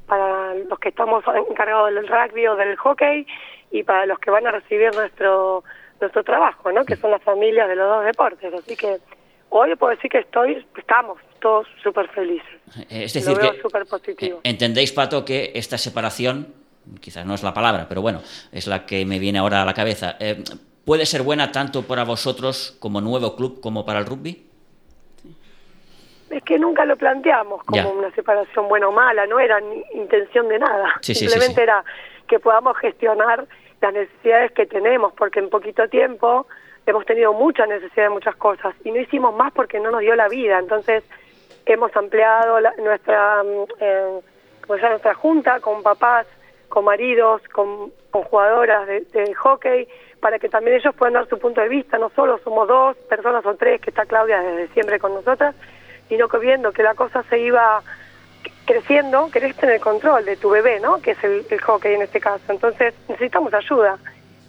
Para 0.05 0.53
los 0.53 0.77
que 0.77 0.89
estamos 0.89 1.23
encargados 1.49 1.91
del 1.91 2.07
rugby 2.07 2.45
o 2.45 2.55
del 2.55 2.77
hockey 2.77 3.25
y 3.71 3.81
para 3.81 4.05
los 4.05 4.19
que 4.19 4.29
van 4.29 4.45
a 4.45 4.51
recibir 4.51 4.93
nuestro 4.93 5.63
nuestro 5.99 6.23
trabajo, 6.23 6.71
¿no? 6.71 6.85
Que 6.85 6.95
son 6.95 7.11
las 7.11 7.21
familias 7.23 7.67
de 7.67 7.75
los 7.75 7.87
dos 7.87 8.05
deportes. 8.05 8.53
Así 8.53 8.75
que 8.75 8.99
hoy 9.49 9.75
puedo 9.75 9.91
decir 9.91 10.09
que 10.09 10.19
estoy, 10.19 10.65
estamos 10.77 11.19
todos 11.39 11.67
súper 11.81 12.07
felices. 12.09 12.47
Eh, 12.89 13.03
es 13.05 13.13
decir, 13.13 13.35
Lo 13.35 13.69
veo 13.69 13.85
positivo. 13.85 14.37
Eh, 14.43 14.49
entendéis, 14.49 14.91
Pato, 14.91 15.25
que 15.25 15.51
esta 15.55 15.77
separación, 15.77 16.53
quizás 16.99 17.25
no 17.25 17.33
es 17.33 17.43
la 17.43 17.53
palabra, 17.53 17.87
pero 17.87 18.01
bueno, 18.01 18.21
es 18.51 18.67
la 18.67 18.85
que 18.85 19.05
me 19.05 19.19
viene 19.19 19.39
ahora 19.39 19.61
a 19.61 19.65
la 19.65 19.73
cabeza, 19.73 20.17
eh, 20.19 20.43
puede 20.85 21.05
ser 21.05 21.21
buena 21.23 21.51
tanto 21.51 21.83
para 21.83 22.03
vosotros 22.03 22.77
como 22.79 23.01
nuevo 23.01 23.35
club 23.35 23.61
como 23.61 23.85
para 23.85 23.99
el 23.99 24.05
rugby. 24.05 24.45
Es 26.29 26.43
que 26.43 26.59
nunca 26.59 26.85
lo 26.85 26.95
planteamos 26.95 27.63
como 27.63 27.89
una 27.89 28.11
separación 28.11 28.67
buena 28.69 28.87
o 28.87 28.91
mala, 28.91 29.25
no 29.25 29.39
era 29.39 29.59
ni 29.59 29.83
intención 29.95 30.47
de 30.47 30.59
nada. 30.59 30.99
Simplemente 31.01 31.63
era 31.63 31.83
que 32.27 32.39
podamos 32.39 32.77
gestionar 32.77 33.47
las 33.81 33.93
necesidades 33.93 34.51
que 34.51 34.65
tenemos, 34.65 35.13
porque 35.13 35.39
en 35.39 35.49
poquito 35.49 35.87
tiempo 35.87 36.47
hemos 36.85 37.05
tenido 37.05 37.33
mucha 37.33 37.65
necesidad 37.65 38.05
de 38.05 38.09
muchas 38.09 38.35
cosas 38.35 38.75
y 38.83 38.91
no 38.91 38.99
hicimos 38.99 39.35
más 39.35 39.53
porque 39.53 39.79
no 39.79 39.91
nos 39.91 40.01
dio 40.01 40.15
la 40.15 40.27
vida. 40.27 40.59
Entonces 40.59 41.03
hemos 41.65 41.95
ampliado 41.95 42.59
nuestra, 42.77 43.43
mm, 43.43 43.65
eh, 43.79 44.19
nuestra 44.67 45.13
junta 45.13 45.59
con 45.59 45.83
papás, 45.83 46.27
con 46.67 46.85
maridos, 46.85 47.41
con, 47.49 47.91
jugadoras 48.11 48.87
de, 48.87 49.01
de, 49.01 49.33
hockey, 49.35 49.87
para 50.19 50.39
que 50.39 50.49
también 50.49 50.77
ellos 50.77 50.95
puedan 50.95 51.13
dar 51.13 51.27
su 51.27 51.37
punto 51.37 51.61
de 51.61 51.69
vista. 51.69 51.97
No 51.97 52.09
solo 52.09 52.39
somos 52.39 52.67
dos 52.67 52.97
personas 52.97 53.45
o 53.45 53.55
tres, 53.55 53.79
que 53.81 53.91
está 53.91 54.05
Claudia 54.05 54.41
desde 54.41 54.73
siempre 54.73 54.99
con 54.99 55.13
nosotras, 55.13 55.55
sino 56.07 56.27
que 56.27 56.39
viendo 56.39 56.71
que 56.71 56.81
la 56.81 56.95
cosa 56.95 57.23
se 57.29 57.39
iba 57.39 57.81
creciendo, 58.69 59.29
querés 59.31 59.55
tener 59.55 59.79
control 59.79 60.25
de 60.25 60.37
tu 60.37 60.51
bebé, 60.51 60.79
¿no? 60.79 61.01
Que 61.01 61.11
es 61.11 61.23
el, 61.23 61.43
hockey 61.59 61.95
en 61.95 62.03
este 62.03 62.19
caso. 62.19 62.43
Entonces 62.49 62.93
necesitamos 63.07 63.51
ayuda. 63.51 63.97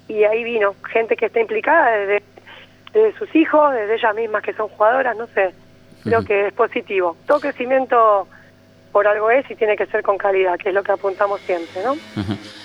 Y 0.09 0.25
ahí 0.25 0.45
vino 0.45 0.75
gente 0.93 1.17
que 1.17 1.27
está 1.27 1.41
implicada 1.41 1.91
desde, 1.91 3.19
sus 3.19 3.35
hijos, 3.35 3.73
desde 3.73 3.95
ellas 3.95 4.15
mismas 4.15 4.43
que 4.43 4.53
son 4.53 4.69
jugadoras, 4.69 5.17
no 5.17 5.27
sé. 5.29 5.55
Creo 6.03 6.23
que 6.23 6.49
es 6.49 6.53
positivo. 6.53 7.17
Todo 7.27 7.41
crecimiento 7.41 8.27
por 8.93 9.07
algo 9.07 9.31
es 9.31 9.49
y 9.51 9.55
tiene 9.55 9.77
que 9.77 9.87
ser 9.87 10.03
con 10.03 10.19
calidad, 10.19 10.59
que 10.59 10.69
es 10.69 10.75
lo 10.75 10.83
que 10.83 10.93
apuntamos 10.93 11.41
siempre, 11.43 11.83
¿no? 11.83 11.97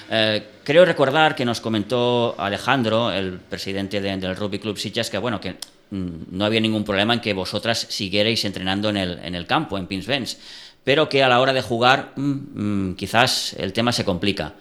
Eh, 0.09 0.43
creo 0.63 0.83
recordar 0.83 1.35
que 1.35 1.45
nos 1.45 1.61
comentó 1.61 2.35
Alejandro, 2.37 3.11
el 3.11 3.39
presidente 3.39 4.01
del 4.01 4.35
Rugby 4.35 4.59
Club 4.59 4.77
Sitges, 4.77 5.09
que 5.09 5.19
bueno, 5.19 5.39
que 5.39 5.55
mm, 5.91 6.09
no 6.31 6.45
había 6.45 6.59
ningún 6.59 6.83
problema 6.83 7.13
en 7.13 7.21
que 7.21 7.33
vosotras 7.33 7.79
siguierais 7.79 8.43
entrenando 8.43 8.89
en 8.89 8.97
el, 8.97 9.19
en 9.23 9.35
el 9.35 9.45
campo, 9.45 9.77
en 9.77 9.85
Pinsbens 9.87 10.37
pero 10.85 11.09
que 11.09 11.23
a 11.23 11.27
la 11.27 11.41
hora 11.41 11.51
de 11.51 11.61
jugar 11.61 12.11
mm, 12.15 12.91
mm, 12.91 12.95
quizás 12.95 13.53
el 13.59 13.73
tema 13.73 13.91
se 13.91 14.05
complica. 14.05 14.53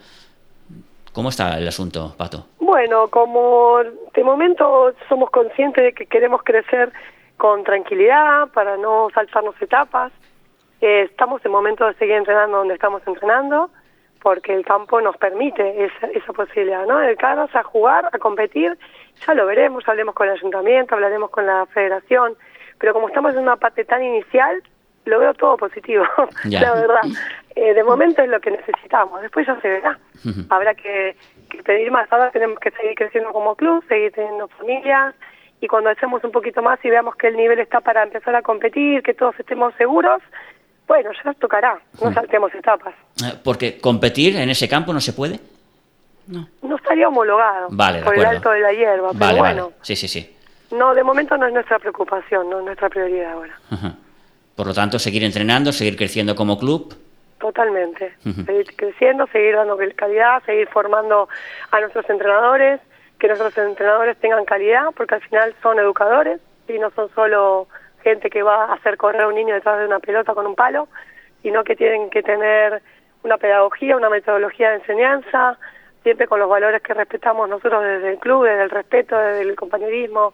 ¿Cómo 1.13 1.29
está 1.29 1.57
el 1.57 1.67
asunto, 1.67 2.13
Pato? 2.17 2.47
Bueno, 2.59 3.07
como 3.07 3.77
de 4.13 4.23
momento 4.23 4.93
somos 5.07 5.29
conscientes 5.29 5.81
de 5.81 5.93
que 5.93 6.07
queremos 6.07 6.43
crecer 6.43 6.91
con 7.37 7.63
tranquilidad 7.63 8.49
para 8.53 8.75
no 8.75 9.07
saltarnos 9.13 9.55
etapas, 9.61 10.11
eh, 10.81 11.03
estamos 11.09 11.45
en 11.45 11.51
momento 11.51 11.85
de 11.85 11.93
seguir 11.93 12.15
entrenando 12.15 12.57
donde 12.57 12.73
estamos 12.73 13.01
entrenando, 13.07 13.69
porque 14.21 14.53
el 14.53 14.65
campo 14.65 14.99
nos 14.99 15.15
permite 15.17 15.85
esa, 15.85 16.07
esa 16.07 16.33
posibilidad, 16.33 16.85
¿no? 16.85 16.97
Dedicarnos 16.97 17.53
a 17.55 17.63
jugar, 17.63 18.09
a 18.11 18.17
competir, 18.17 18.77
ya 19.25 19.33
lo 19.35 19.45
veremos, 19.45 19.87
hablemos 19.87 20.15
con 20.15 20.27
el 20.27 20.33
ayuntamiento, 20.33 20.95
hablaremos 20.95 21.29
con 21.29 21.45
la 21.45 21.65
federación, 21.67 22.35
pero 22.79 22.93
como 22.93 23.07
estamos 23.07 23.33
en 23.35 23.43
una 23.43 23.55
parte 23.55 23.85
tan 23.85 24.03
inicial, 24.03 24.61
lo 25.05 25.19
veo 25.19 25.33
todo 25.33 25.57
positivo, 25.57 26.05
la 26.43 26.73
verdad. 26.73 27.01
Eh, 27.55 27.73
de 27.73 27.83
momento 27.83 28.21
es 28.21 28.29
lo 28.29 28.39
que 28.39 28.51
necesitamos, 28.51 29.21
después 29.21 29.47
ya 29.47 29.59
se 29.61 29.69
verá. 29.69 29.97
Habrá 30.49 30.73
que, 30.75 31.15
pedir 31.63 31.91
más, 31.91 32.11
ahora 32.11 32.31
tenemos 32.31 32.59
que 32.59 32.71
seguir 32.71 32.95
creciendo 32.95 33.31
como 33.31 33.55
club, 33.55 33.83
seguir 33.87 34.11
teniendo 34.11 34.47
familias, 34.49 35.15
y 35.61 35.67
cuando 35.67 35.89
hacemos 35.89 36.23
un 36.23 36.31
poquito 36.31 36.61
más 36.61 36.83
y 36.83 36.89
veamos 36.89 37.15
que 37.15 37.27
el 37.27 37.37
nivel 37.37 37.59
está 37.59 37.79
para 37.79 38.03
empezar 38.03 38.35
a 38.35 38.41
competir, 38.41 39.01
que 39.03 39.13
todos 39.13 39.39
estemos 39.39 39.73
seguros, 39.75 40.21
bueno, 40.87 41.11
ya 41.13 41.21
nos 41.23 41.37
tocará, 41.37 41.79
no 42.01 42.13
saltemos 42.13 42.53
etapas. 42.53 42.93
Eh, 43.23 43.39
porque 43.43 43.79
competir 43.79 44.35
en 44.35 44.49
ese 44.49 44.67
campo 44.67 44.93
no 44.93 44.99
se 44.99 45.13
puede. 45.13 45.39
No. 46.27 46.47
No 46.63 46.75
estaría 46.75 47.07
homologado 47.07 47.69
por 47.69 48.17
el 48.17 48.25
alto 48.25 48.49
de 48.49 48.59
la 48.59 48.73
hierba, 48.73 49.11
pero 49.17 49.37
bueno. 49.37 49.71
Sí, 49.81 49.95
sí, 49.95 50.07
sí. 50.07 50.35
No, 50.71 50.93
de 50.93 51.03
momento 51.03 51.37
no 51.37 51.47
es 51.47 51.53
nuestra 51.53 51.79
preocupación, 51.79 52.49
no 52.49 52.59
es 52.59 52.65
nuestra 52.65 52.89
prioridad 52.89 53.33
ahora. 53.33 53.57
Por 54.55 54.67
lo 54.67 54.73
tanto, 54.73 54.99
seguir 54.99 55.23
entrenando, 55.23 55.71
seguir 55.71 55.97
creciendo 55.97 56.35
como 56.35 56.57
club. 56.57 56.95
Totalmente. 57.39 58.13
Seguir 58.23 58.75
creciendo, 58.75 59.27
seguir 59.27 59.55
dando 59.55 59.77
calidad, 59.95 60.41
seguir 60.45 60.67
formando 60.69 61.27
a 61.71 61.79
nuestros 61.81 62.09
entrenadores, 62.09 62.79
que 63.19 63.27
nuestros 63.27 63.57
entrenadores 63.57 64.17
tengan 64.17 64.45
calidad, 64.45 64.85
porque 64.95 65.15
al 65.15 65.21
final 65.21 65.53
son 65.61 65.77
educadores 65.79 66.39
y 66.67 66.79
no 66.79 66.89
son 66.91 67.09
solo 67.13 67.67
gente 68.03 68.29
que 68.29 68.43
va 68.43 68.65
a 68.65 68.73
hacer 68.73 68.97
correr 68.97 69.23
a 69.23 69.27
un 69.27 69.35
niño 69.35 69.53
detrás 69.53 69.79
de 69.79 69.87
una 69.87 69.99
pelota 69.99 70.33
con 70.33 70.45
un 70.45 70.55
palo, 70.55 70.87
sino 71.41 71.63
que 71.63 71.75
tienen 71.75 72.09
que 72.09 72.23
tener 72.23 72.81
una 73.23 73.37
pedagogía, 73.37 73.97
una 73.97 74.09
metodología 74.09 74.69
de 74.69 74.75
enseñanza, 74.77 75.57
siempre 76.03 76.27
con 76.27 76.39
los 76.39 76.49
valores 76.49 76.81
que 76.81 76.93
respetamos 76.93 77.49
nosotros 77.49 77.83
desde 77.83 78.11
el 78.11 78.19
club, 78.19 78.45
desde 78.45 78.63
el 78.63 78.69
respeto, 78.69 79.17
desde 79.17 79.41
el 79.41 79.55
compañerismo, 79.55 80.33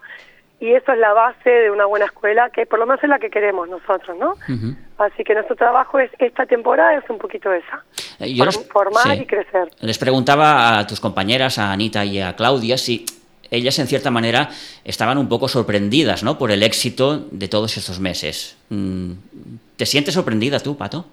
y 0.62 0.74
eso 0.74 0.92
es 0.94 1.00
la 1.00 1.12
base 1.12 1.50
de 1.50 1.72
una 1.72 1.88
buena 1.88 2.06
escuela, 2.06 2.52
que 2.52 2.68
por 2.68 2.78
lo 2.78 2.86
menos 2.86 3.04
es 3.04 3.10
la 3.10 3.18
que 3.18 3.32
queremos 3.32 3.68
nosotros, 3.68 4.16
¿no? 4.18 4.36
Así 5.00 5.24
que 5.24 5.34
nuestro 5.34 5.56
trabajo 5.56 5.98
es 5.98 6.12
esta 6.20 6.46
temporada 6.46 6.96
es 7.00 7.10
un 7.10 7.18
poquito 7.18 7.52
esa, 7.52 7.84
eh, 8.20 8.38
formar 8.72 9.18
y 9.18 9.26
crecer. 9.26 9.72
Les 9.80 9.98
preguntaba 9.98 10.78
a 10.78 10.86
tus 10.86 11.00
compañeras, 11.00 11.58
a 11.58 11.72
Anita 11.72 12.06
y 12.06 12.22
a 12.22 12.36
Claudia, 12.36 12.78
si 12.78 13.08
ellas 13.50 13.80
en 13.80 13.88
cierta 13.88 14.12
manera 14.12 14.50
estaban 14.84 15.18
un 15.18 15.28
poco 15.28 15.48
sorprendidas 15.48 16.22
¿no? 16.22 16.38
por 16.38 16.52
el 16.52 16.62
éxito 16.62 17.18
de 17.32 17.48
todos 17.48 17.76
estos 17.78 18.00
meses. 18.00 18.56
Mm, 18.70 19.14
¿Te 19.78 19.88
sientes 19.88 20.14
sorprendida 20.14 20.60
tú, 20.60 20.78
Pato? 20.78 21.08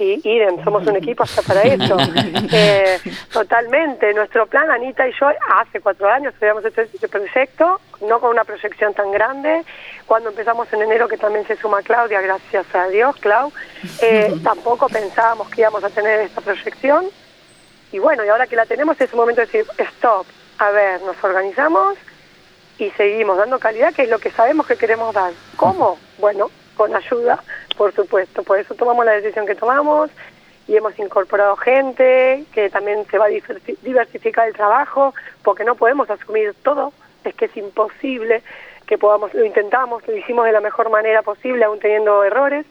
Sí, 0.00 0.18
Idem, 0.24 0.64
somos 0.64 0.86
un 0.86 0.96
equipo 0.96 1.24
hasta 1.24 1.42
para 1.42 1.60
eso. 1.62 1.96
Eh, 2.52 2.98
totalmente. 3.32 4.12
Nuestro 4.14 4.46
plan, 4.46 4.70
Anita 4.70 5.06
y 5.06 5.12
yo, 5.12 5.28
hace 5.56 5.80
cuatro 5.80 6.08
años 6.08 6.34
habíamos 6.40 6.64
hecho 6.64 6.80
este 6.80 7.06
proyecto, 7.06 7.80
no 8.00 8.18
con 8.18 8.30
una 8.30 8.44
proyección 8.44 8.94
tan 8.94 9.12
grande. 9.12 9.62
Cuando 10.06 10.30
empezamos 10.30 10.72
en 10.72 10.82
enero, 10.82 11.06
que 11.06 11.18
también 11.18 11.46
se 11.46 11.56
suma 11.56 11.82
Claudia, 11.82 12.20
gracias 12.22 12.66
a 12.74 12.88
Dios, 12.88 13.14
Clau, 13.16 13.52
eh, 14.00 14.34
tampoco 14.42 14.88
pensábamos 14.88 15.48
que 15.50 15.60
íbamos 15.60 15.84
a 15.84 15.90
tener 15.90 16.20
esta 16.20 16.40
proyección. 16.40 17.06
Y 17.92 17.98
bueno, 17.98 18.24
y 18.24 18.28
ahora 18.28 18.46
que 18.46 18.56
la 18.56 18.66
tenemos 18.66 18.98
es 19.00 19.12
un 19.12 19.20
momento 19.20 19.42
de 19.42 19.46
decir, 19.46 19.66
stop, 19.78 20.26
a 20.58 20.70
ver, 20.70 21.02
nos 21.02 21.22
organizamos 21.22 21.96
y 22.78 22.90
seguimos 22.92 23.36
dando 23.36 23.58
calidad, 23.58 23.92
que 23.94 24.02
es 24.02 24.10
lo 24.10 24.18
que 24.18 24.30
sabemos 24.30 24.66
que 24.66 24.76
queremos 24.76 25.14
dar. 25.14 25.32
¿Cómo? 25.56 25.98
Bueno, 26.18 26.50
con 26.74 26.96
ayuda 26.96 27.44
por 27.80 27.94
supuesto, 27.94 28.42
por 28.42 28.58
eso 28.58 28.74
tomamos 28.74 29.06
la 29.06 29.12
decisión 29.12 29.46
que 29.46 29.54
tomamos 29.54 30.10
y 30.68 30.76
hemos 30.76 30.98
incorporado 30.98 31.56
gente 31.56 32.44
que 32.52 32.68
también 32.68 33.06
se 33.10 33.16
va 33.16 33.24
a 33.24 33.28
diversificar 33.82 34.48
el 34.48 34.52
trabajo 34.52 35.14
porque 35.42 35.64
no 35.64 35.76
podemos 35.76 36.10
asumir 36.10 36.52
todo, 36.62 36.92
es 37.24 37.34
que 37.34 37.46
es 37.46 37.56
imposible 37.56 38.42
que 38.86 38.98
podamos, 38.98 39.32
lo 39.32 39.46
intentamos, 39.46 40.06
lo 40.06 40.14
hicimos 40.14 40.44
de 40.44 40.52
la 40.52 40.60
mejor 40.60 40.90
manera 40.90 41.22
posible, 41.22 41.64
aún 41.64 41.78
teniendo 41.78 42.22
errores 42.22 42.66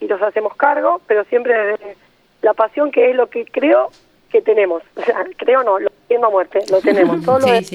y 0.00 0.08
los 0.08 0.20
hacemos 0.20 0.56
cargo, 0.56 1.00
pero 1.06 1.22
siempre 1.26 1.54
desde 1.56 1.96
la 2.42 2.52
pasión 2.52 2.90
que 2.90 3.10
es 3.10 3.14
lo 3.14 3.30
que 3.30 3.44
creo 3.44 3.92
que 4.32 4.42
tenemos. 4.42 4.82
O 4.96 5.02
sea, 5.02 5.24
creo 5.36 5.62
no, 5.62 5.78
lo 5.78 5.90
entiendo 6.02 6.26
a 6.26 6.30
muerte, 6.30 6.58
lo 6.68 6.80
tenemos. 6.80 7.22
Todo, 7.24 7.38
lo, 7.38 7.46
demás, 7.46 7.70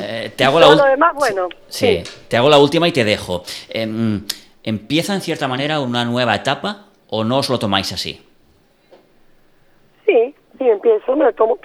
eh, 0.00 0.32
te 0.34 0.44
hago 0.44 0.60
la 0.60 0.88
demás, 0.88 1.14
bueno. 1.14 1.50
Sí, 1.68 2.02
te 2.26 2.38
hago 2.38 2.48
la 2.48 2.56
última 2.56 2.88
y 2.88 2.92
te 2.92 3.04
dejo. 3.04 3.44
Em, 3.68 4.24
¿Empieza 4.66 5.14
en 5.14 5.20
cierta 5.20 5.46
manera 5.46 5.78
una 5.78 6.04
nueva 6.04 6.34
etapa 6.34 6.86
o 7.08 7.22
no 7.22 7.38
os 7.38 7.48
lo 7.48 7.56
tomáis 7.56 7.92
así? 7.92 8.20
Sí, 10.04 10.34
sí, 10.58 10.68
empiezo. 10.68 11.16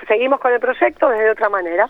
seguimos 0.07 0.39
con 0.39 0.53
el 0.53 0.59
proyecto 0.59 1.09
desde 1.09 1.31
otra 1.31 1.49
manera. 1.49 1.89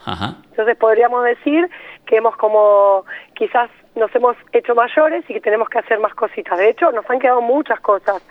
Entonces 0.50 0.78
podríamos 0.78 1.26
decir 1.26 1.70
que 2.06 2.16
hemos 2.16 2.38
como 2.38 3.04
quizás 3.34 3.70
nos 3.96 4.16
hemos 4.16 4.38
hecho 4.54 4.74
mayores 4.74 5.26
y 5.28 5.34
que 5.34 5.42
tenemos 5.42 5.68
que 5.68 5.80
hacer 5.80 6.00
más 6.00 6.16
cositas. 6.16 6.58
De 6.58 6.70
hecho, 6.70 6.94
nos 6.94 7.08
han 7.10 7.20
quedado 7.20 7.42
muchas 7.42 7.82
cosas 7.82 8.24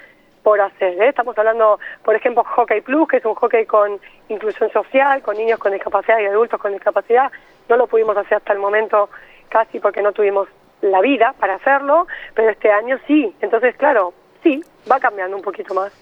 por 0.42 0.58
hacer. 0.58 0.94
¿eh? 1.02 1.08
Estamos 1.08 1.36
hablando, 1.36 1.78
por 2.02 2.16
ejemplo, 2.16 2.44
Hockey 2.44 2.80
Plus, 2.80 3.08
que 3.08 3.18
es 3.18 3.24
un 3.26 3.34
hockey 3.34 3.66
con 3.66 4.00
inclusión 4.30 4.72
social, 4.72 5.20
con 5.20 5.36
niños 5.36 5.58
con 5.58 5.72
discapacidad 5.74 6.18
y 6.18 6.24
adultos 6.24 6.58
con 6.58 6.72
discapacidad. 6.72 7.30
No 7.68 7.76
lo 7.76 7.86
pudimos 7.86 8.16
hacer 8.16 8.38
hasta 8.38 8.54
el 8.54 8.58
momento 8.58 9.10
casi 9.50 9.80
porque 9.80 10.00
no 10.00 10.12
tuvimos 10.12 10.48
la 10.82 11.00
vida 11.00 11.34
para 11.38 11.56
hacerlo, 11.56 12.06
pero 12.34 12.50
este 12.50 12.70
año 12.70 12.98
sí. 13.06 13.34
Entonces, 13.40 13.74
claro, 13.76 14.14
sí, 14.42 14.62
va 14.90 14.98
cambiando 14.98 15.36
un 15.36 15.42
poquito 15.42 15.74
más. 15.74 15.92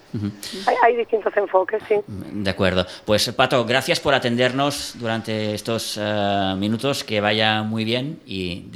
hay, 0.83 0.95
distintos 0.95 1.35
enfoques, 1.35 1.81
sí. 1.87 1.95
De 2.07 2.49
acuerdo. 2.49 2.85
Pues 3.05 3.31
Pato, 3.31 3.65
gracias 3.65 3.99
por 3.99 4.13
atendernos 4.13 4.95
durante 4.99 5.53
estos 5.53 5.99
eh, 6.01 6.55
minutos. 6.57 7.03
Que 7.03 7.21
vaya 7.21 7.63
muy 7.63 7.83
bien 7.83 8.19
y 8.25 8.69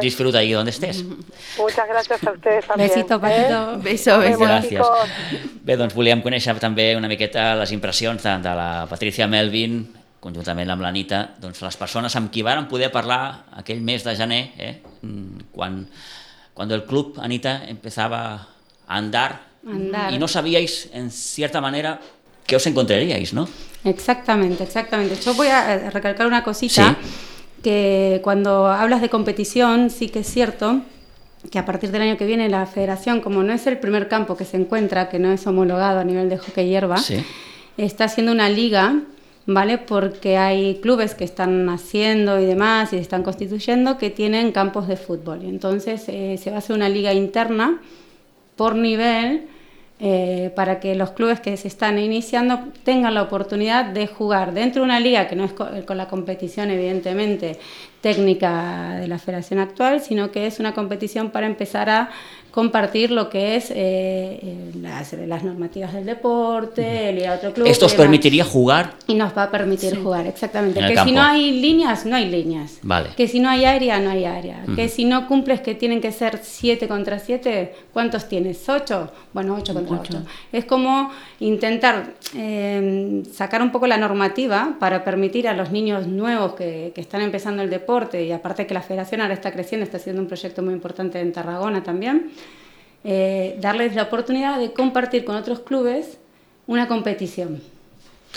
disfruta 0.00 0.38
ahí 0.38 0.52
donde 0.52 0.70
estés. 0.70 1.04
Muchas 1.58 1.88
gracias 1.88 2.26
a 2.26 2.32
ustedes 2.32 2.66
también. 2.66 2.88
Besito, 2.88 3.16
¿eh? 3.16 3.18
Pato. 3.18 3.78
Beso, 3.82 4.18
beso. 4.18 4.38
Gràcies. 4.40 4.86
Bé, 5.62 5.76
doncs 5.76 5.94
volíem 5.94 6.22
conèixer 6.24 6.54
també 6.62 6.94
una 6.96 7.10
miqueta 7.10 7.52
les 7.58 7.72
impressions 7.74 8.22
de, 8.22 8.36
de 8.44 8.52
la 8.56 8.86
Patricia 8.88 9.26
Melvin, 9.28 9.82
conjuntament 10.22 10.70
amb 10.72 10.82
l'Anita, 10.82 11.20
doncs 11.42 11.60
les 11.62 11.76
persones 11.76 12.16
amb 12.16 12.32
qui 12.32 12.42
varen 12.42 12.68
poder 12.70 12.88
parlar 12.94 13.44
aquell 13.60 13.82
mes 13.84 14.04
de 14.06 14.14
gener, 14.16 14.40
eh, 14.56 14.72
quan, 15.58 15.88
quan 16.54 16.70
el 16.70 16.84
club, 16.84 17.18
Anita, 17.18 17.66
empezava 17.66 18.46
a 18.86 18.96
andar, 18.96 19.42
andar. 19.66 20.14
y 20.14 20.18
no 20.18 20.28
sabíais, 20.28 20.88
en 20.92 21.10
cierta 21.10 21.60
manera, 21.60 21.98
qué 22.46 22.54
os 22.54 22.64
encontraríais, 22.68 23.34
¿no? 23.34 23.48
Exactamente, 23.82 24.62
exactamente. 24.62 25.16
Yo 25.20 25.34
voy 25.34 25.48
a 25.48 25.90
recalcar 25.90 26.28
una 26.28 26.44
cosita, 26.44 26.96
¿Sí? 27.02 27.08
que 27.64 28.20
cuando 28.22 28.68
hablas 28.68 29.00
de 29.00 29.08
competición, 29.08 29.90
sí 29.90 30.08
que 30.08 30.20
es 30.20 30.30
cierto 30.30 30.82
que 31.50 31.58
a 31.58 31.66
partir 31.66 31.90
del 31.90 32.02
año 32.02 32.16
que 32.16 32.26
viene 32.26 32.48
la 32.48 32.66
federación, 32.66 33.20
como 33.20 33.42
no 33.42 33.52
es 33.52 33.66
el 33.66 33.78
primer 33.78 34.06
campo 34.06 34.36
que 34.36 34.44
se 34.44 34.56
encuentra, 34.56 35.08
que 35.08 35.18
no 35.18 35.32
es 35.32 35.44
homologado 35.46 35.98
a 35.98 36.04
nivel 36.04 36.28
de 36.28 36.38
hockey 36.38 36.68
hierba, 36.68 36.98
sí. 36.98 37.24
está 37.76 38.04
haciendo 38.04 38.30
una 38.30 38.48
liga 38.48 39.02
¿vale? 39.48 39.78
Porque 39.78 40.36
hay 40.36 40.74
clubes 40.82 41.14
que 41.14 41.24
están 41.24 41.64
naciendo 41.64 42.38
y 42.38 42.44
demás 42.44 42.92
y 42.92 42.96
están 42.96 43.22
constituyendo 43.22 43.96
que 43.96 44.10
tienen 44.10 44.52
campos 44.52 44.86
de 44.86 44.96
fútbol. 44.96 45.40
Entonces 45.42 46.04
eh, 46.08 46.36
se 46.36 46.50
va 46.50 46.56
a 46.56 46.58
hacer 46.58 46.76
una 46.76 46.90
liga 46.90 47.14
interna 47.14 47.80
por 48.56 48.76
nivel 48.76 49.46
eh, 50.00 50.52
para 50.54 50.80
que 50.80 50.94
los 50.94 51.12
clubes 51.12 51.40
que 51.40 51.56
se 51.56 51.66
están 51.66 51.98
iniciando 51.98 52.60
tengan 52.84 53.14
la 53.14 53.22
oportunidad 53.22 53.86
de 53.86 54.06
jugar 54.06 54.52
dentro 54.52 54.82
de 54.82 54.84
una 54.84 55.00
liga 55.00 55.26
que 55.28 55.34
no 55.34 55.44
es 55.44 55.54
con 55.54 55.96
la 55.96 56.08
competición 56.08 56.70
evidentemente 56.70 57.58
técnica 58.02 58.98
de 59.00 59.08
la 59.08 59.18
federación 59.18 59.60
actual, 59.60 60.02
sino 60.02 60.30
que 60.30 60.46
es 60.46 60.60
una 60.60 60.74
competición 60.74 61.30
para 61.30 61.46
empezar 61.46 61.88
a 61.88 62.10
compartir 62.50 63.10
lo 63.10 63.28
que 63.28 63.56
es 63.56 63.70
eh, 63.74 64.72
las, 64.80 65.12
las, 65.12 65.44
normativas 65.44 65.92
del 65.92 66.06
deporte, 66.06 67.10
el 67.10 67.18
ir 67.18 67.26
a 67.26 67.34
otro 67.34 67.52
club. 67.52 67.66
¿Esto 67.66 67.86
os 67.86 67.94
permitiría 67.94 68.44
jugar? 68.44 68.94
Y 69.06 69.14
nos 69.14 69.36
va 69.36 69.44
a 69.44 69.50
permitir 69.50 70.02
jugar, 70.02 70.26
exactamente. 70.26 70.80
Que 70.80 70.96
si 70.98 71.12
no 71.12 71.22
hay 71.22 71.60
líneas, 71.60 72.06
no 72.06 72.16
hay 72.16 72.28
líneas. 72.28 72.78
Vale. 72.82 73.10
Que 73.16 73.28
si 73.28 73.40
no 73.40 73.48
hay 73.48 73.64
área, 73.64 73.98
no 74.00 74.10
hay 74.10 74.24
área. 74.24 74.64
Que 74.74 74.88
si 74.88 75.04
no 75.04 75.26
cumples 75.26 75.60
que 75.60 75.74
tienen 75.74 76.00
que 76.00 76.12
ser 76.12 76.40
7 76.42 76.88
contra 76.88 77.18
7, 77.18 77.74
¿cuántos 77.92 78.28
tienes? 78.28 78.66
¿8? 78.66 79.10
Bueno, 79.32 79.54
8 79.56 79.74
contra 79.74 79.96
8. 79.96 80.22
Es 80.52 80.64
como 80.64 81.10
intentar 81.40 82.14
eh, 82.34 83.22
sacar 83.32 83.62
un 83.62 83.70
poco 83.70 83.86
la 83.86 83.98
normativa 83.98 84.76
para 84.80 85.04
permitir 85.04 85.48
a 85.48 85.54
los 85.54 85.70
niños 85.70 86.06
nuevos 86.06 86.54
que, 86.54 86.92
que 86.94 87.00
están 87.00 87.20
empezando 87.20 87.62
el 87.62 87.70
deporte, 87.70 88.24
y 88.24 88.32
aparte 88.32 88.66
que 88.66 88.74
la 88.74 88.82
federación 88.82 89.20
ahora 89.20 89.34
está 89.34 89.52
creciendo, 89.52 89.84
está 89.84 89.98
haciendo 89.98 90.22
un 90.22 90.28
proyecto 90.28 90.62
muy 90.62 90.74
importante 90.74 91.20
en 91.20 91.32
Tarragona 91.32 91.82
también, 91.82 92.30
eh, 93.04 93.56
darles 93.60 93.94
la 93.94 94.04
oportunidad 94.04 94.58
de 94.58 94.72
compartir 94.72 95.24
con 95.24 95.36
otros 95.36 95.60
clubes 95.60 96.18
una 96.66 96.88
competición. 96.88 97.60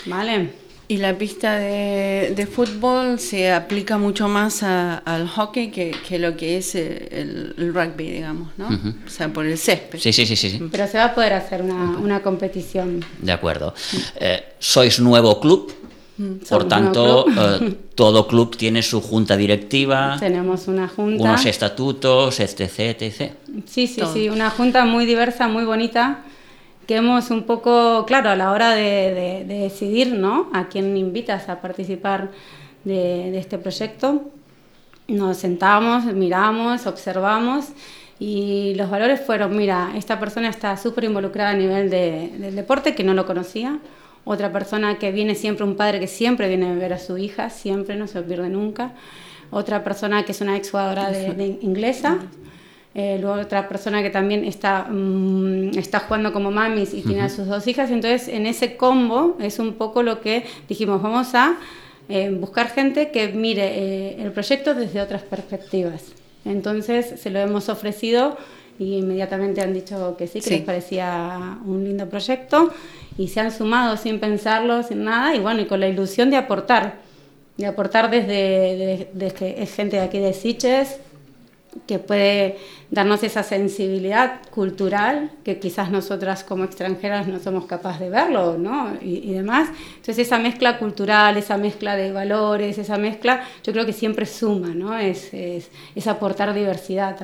¿Vale? 0.06 0.50
Y 0.88 0.98
la 0.98 1.16
pista 1.16 1.56
de, 1.56 2.34
de 2.36 2.46
fútbol 2.46 3.18
se 3.18 3.50
aplica 3.50 3.96
mucho 3.98 4.28
más 4.28 4.62
al 4.62 5.26
hockey 5.28 5.70
que, 5.70 5.94
que, 6.06 6.18
lo 6.18 6.36
que 6.36 6.58
es 6.58 6.74
el, 6.74 7.54
el 7.56 7.72
rugby, 7.72 8.10
digamos, 8.10 8.48
¿no? 8.58 8.68
O 9.06 9.08
sea, 9.08 9.28
por 9.32 9.46
el 9.46 9.56
césped. 9.56 9.98
Sí, 9.98 10.12
sí, 10.12 10.26
sí, 10.26 10.36
sí. 10.36 10.60
Pero 10.70 10.86
se 10.86 10.98
va 10.98 11.04
a 11.04 11.14
poder 11.14 11.32
hacer 11.32 11.62
una, 11.62 11.98
una 11.98 12.20
competición. 12.20 13.02
De 13.20 13.32
acuerdo. 13.32 13.74
Eh, 14.16 14.42
¿Sois 14.58 15.00
nuevo 15.00 15.40
club? 15.40 15.72
Mm, 16.18 16.34
por 16.48 16.68
tanto, 16.68 17.26
eh, 17.28 17.74
todo 17.94 18.26
club 18.26 18.56
tiene 18.56 18.82
su 18.82 19.00
junta 19.00 19.36
directiva. 19.36 20.16
Tenemos 20.18 20.68
una 20.68 20.88
junta. 20.88 21.22
Unos 21.22 21.46
estatutos, 21.46 22.38
etc, 22.40 22.60
etc. 22.78 23.32
Sí, 23.66 23.86
sí, 23.86 24.02
sí, 24.12 24.28
una 24.28 24.50
junta 24.50 24.84
muy 24.84 25.06
diversa, 25.06 25.48
muy 25.48 25.64
bonita, 25.64 26.22
que 26.86 26.96
hemos 26.96 27.30
un 27.30 27.44
poco, 27.44 28.04
claro, 28.06 28.30
a 28.30 28.36
la 28.36 28.50
hora 28.50 28.70
de, 28.74 29.44
decidir, 29.46 30.12
¿no? 30.12 30.50
A 30.52 30.68
quién 30.68 30.96
invitas 30.96 31.48
a 31.48 31.60
participar 31.60 32.30
de, 32.84 33.38
este 33.38 33.58
proyecto, 33.58 34.22
nos 35.08 35.38
sentamos, 35.38 36.04
miramos, 36.04 36.86
observamos 36.86 37.66
y 38.18 38.74
los 38.76 38.88
valores 38.88 39.20
fueron, 39.20 39.56
mira, 39.56 39.92
esta 39.96 40.20
persona 40.20 40.48
está 40.48 40.76
súper 40.76 41.04
involucrada 41.04 41.50
a 41.50 41.54
nivel 41.54 41.90
del 41.90 42.54
deporte, 42.54 42.94
que 42.94 43.02
no 43.02 43.14
lo 43.14 43.26
conocía, 43.26 43.80
otra 44.24 44.52
persona 44.52 44.98
que 44.98 45.12
viene 45.12 45.34
siempre, 45.34 45.64
un 45.64 45.76
padre 45.76 46.00
que 46.00 46.06
siempre 46.06 46.48
viene 46.48 46.70
a 46.70 46.74
ver 46.74 46.92
a 46.92 46.98
su 46.98 47.18
hija, 47.18 47.50
siempre, 47.50 47.96
no 47.96 48.06
se 48.06 48.22
pierde 48.22 48.48
nunca, 48.48 48.92
otra 49.50 49.84
persona 49.84 50.24
que 50.24 50.32
es 50.32 50.40
una 50.40 50.56
exjugadora 50.56 51.10
de, 51.10 51.34
de 51.34 51.58
inglesa, 51.60 52.18
eh, 52.94 53.16
luego 53.18 53.40
otra 53.40 53.68
persona 53.68 54.02
que 54.02 54.10
también 54.10 54.44
está, 54.44 54.84
mm, 54.84 55.78
está 55.78 56.00
jugando 56.00 56.30
como 56.32 56.50
mamis 56.50 56.92
y 56.92 57.00
tiene 57.00 57.22
a 57.22 57.30
sus 57.30 57.46
dos 57.46 57.66
hijas, 57.66 57.90
entonces 57.90 58.28
en 58.28 58.46
ese 58.46 58.76
combo 58.76 59.36
es 59.40 59.58
un 59.58 59.74
poco 59.74 60.02
lo 60.02 60.20
que 60.20 60.44
dijimos, 60.68 61.00
vamos 61.00 61.34
a 61.34 61.56
eh, 62.10 62.28
buscar 62.30 62.68
gente 62.68 63.10
que 63.10 63.28
mire 63.28 63.64
eh, 63.64 64.22
el 64.22 64.30
proyecto 64.32 64.74
desde 64.74 65.00
otras 65.00 65.22
perspectivas. 65.22 66.12
Entonces 66.44 67.18
se 67.18 67.30
lo 67.30 67.38
hemos 67.38 67.70
ofrecido 67.70 68.36
y 68.78 68.96
inmediatamente 68.96 69.62
han 69.62 69.72
dicho 69.72 70.16
que 70.18 70.26
sí, 70.26 70.40
que 70.40 70.50
les 70.50 70.62
parecía 70.62 71.58
un 71.64 71.84
lindo 71.84 72.08
proyecto 72.10 72.72
y 73.18 73.28
se 73.28 73.40
han 73.40 73.52
sumado 73.52 73.96
sin 73.96 74.20
pensarlo, 74.20 74.82
sin 74.82 75.04
nada, 75.04 75.34
y 75.34 75.40
bueno, 75.40 75.60
y 75.60 75.66
con 75.66 75.80
la 75.80 75.88
ilusión 75.88 76.30
de 76.30 76.36
aportar, 76.36 76.96
de 77.56 77.66
aportar 77.66 78.10
desde, 78.10 79.10
desde, 79.12 79.62
es 79.62 79.74
gente 79.74 79.96
de 79.96 80.02
aquí 80.02 80.18
de 80.18 80.32
Siches, 80.32 80.98
que 81.86 81.98
puede 81.98 82.58
darnos 82.90 83.22
esa 83.22 83.42
sensibilidad 83.42 84.40
cultural 84.50 85.30
que 85.44 85.58
quizás 85.58 85.90
nosotras 85.90 86.44
como 86.44 86.64
extranjeras 86.64 87.26
no 87.26 87.38
somos 87.38 87.64
capaces 87.64 88.00
de 88.00 88.10
verlo, 88.10 88.58
¿no? 88.58 88.92
Y, 89.00 89.32
demás. 89.32 89.70
Entonces 89.96 90.26
esa 90.26 90.38
mezcla 90.38 90.78
cultural, 90.78 91.36
esa 91.38 91.56
mezcla 91.56 91.96
de 91.96 92.12
valores, 92.12 92.76
esa 92.76 92.98
mezcla, 92.98 93.44
yo 93.64 93.72
creo 93.72 93.86
que 93.86 93.94
siempre 93.94 94.26
suma, 94.26 94.68
¿no? 94.68 94.98
Es, 94.98 95.32
es, 95.32 95.70
es 95.94 96.06
aportar 96.06 96.52
diversidad 96.52 97.16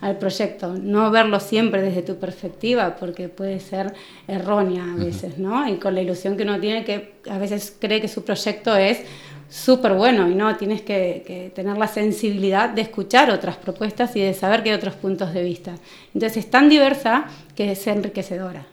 al 0.00 0.18
proyecto, 0.18 0.74
no 0.74 1.10
verlo 1.10 1.38
siempre 1.38 1.80
desde 1.80 2.02
tu 2.02 2.16
perspectiva, 2.16 2.96
porque 2.96 3.28
puede 3.28 3.60
ser 3.60 3.94
errónea 4.26 4.84
a 4.92 4.96
veces, 4.96 5.38
¿no? 5.38 5.68
Y 5.68 5.76
con 5.76 5.94
la 5.94 6.02
ilusión 6.02 6.36
que 6.36 6.42
uno 6.42 6.58
tiene 6.58 6.84
que 6.84 7.14
a 7.30 7.38
veces 7.38 7.74
cree 7.78 8.00
que 8.00 8.08
su 8.08 8.24
proyecto 8.24 8.76
es 8.76 9.00
súper 9.48 9.94
bueno 9.94 10.28
y 10.28 10.34
no 10.34 10.56
tienes 10.56 10.82
que, 10.82 11.52
tener 11.54 11.76
la 11.76 11.88
sensibilidad 11.88 12.68
de 12.68 12.82
escuchar 12.82 13.30
otras 13.30 13.56
propuestas 13.56 14.14
y 14.16 14.20
de 14.20 14.34
saber 14.34 14.62
que 14.62 14.70
hay 14.70 14.76
otros 14.76 14.94
puntos 14.94 15.32
de 15.32 15.42
vista. 15.42 15.74
Entonces 16.12 16.44
es 16.44 16.50
tan 16.50 16.68
diversa 16.68 17.26
que 17.54 17.72
es 17.72 17.86
enriquecedora. 17.86 18.66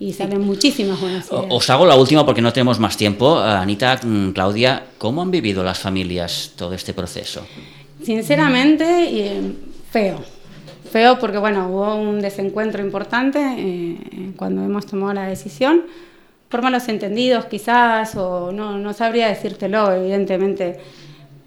Y 0.00 0.12
salen 0.12 0.40
muchísimas 0.40 1.00
buenas 1.00 1.28
ideas. 1.28 1.46
Os 1.48 1.70
hago 1.70 1.86
la 1.86 1.94
última 1.94 2.26
porque 2.26 2.42
no 2.42 2.52
tenemos 2.52 2.80
más 2.80 2.96
tiempo. 2.96 3.38
Anita, 3.38 4.00
mm, 4.02 4.32
Claudia, 4.32 4.82
¿cómo 4.98 5.22
han 5.22 5.30
vivido 5.30 5.62
las 5.62 5.78
familias 5.78 6.52
todo 6.56 6.74
este 6.74 6.92
proceso? 6.92 7.46
Sinceramente, 8.02 8.84
eh, 8.84 9.40
feo. 9.90 10.24
Feo 10.90 11.18
porque, 11.18 11.38
bueno, 11.38 11.68
hubo 11.68 11.94
un 11.94 12.20
desencuentro 12.20 12.82
importante 12.82 13.38
eh, 13.40 14.32
cuando 14.36 14.64
hemos 14.64 14.84
tomado 14.84 15.14
la 15.14 15.26
decisión 15.28 15.82
por 16.52 16.60
malos 16.60 16.86
entendidos 16.88 17.46
quizás, 17.46 18.14
o 18.14 18.52
no, 18.52 18.78
no 18.78 18.92
sabría 18.92 19.28
decírtelo, 19.28 19.90
evidentemente, 19.90 20.78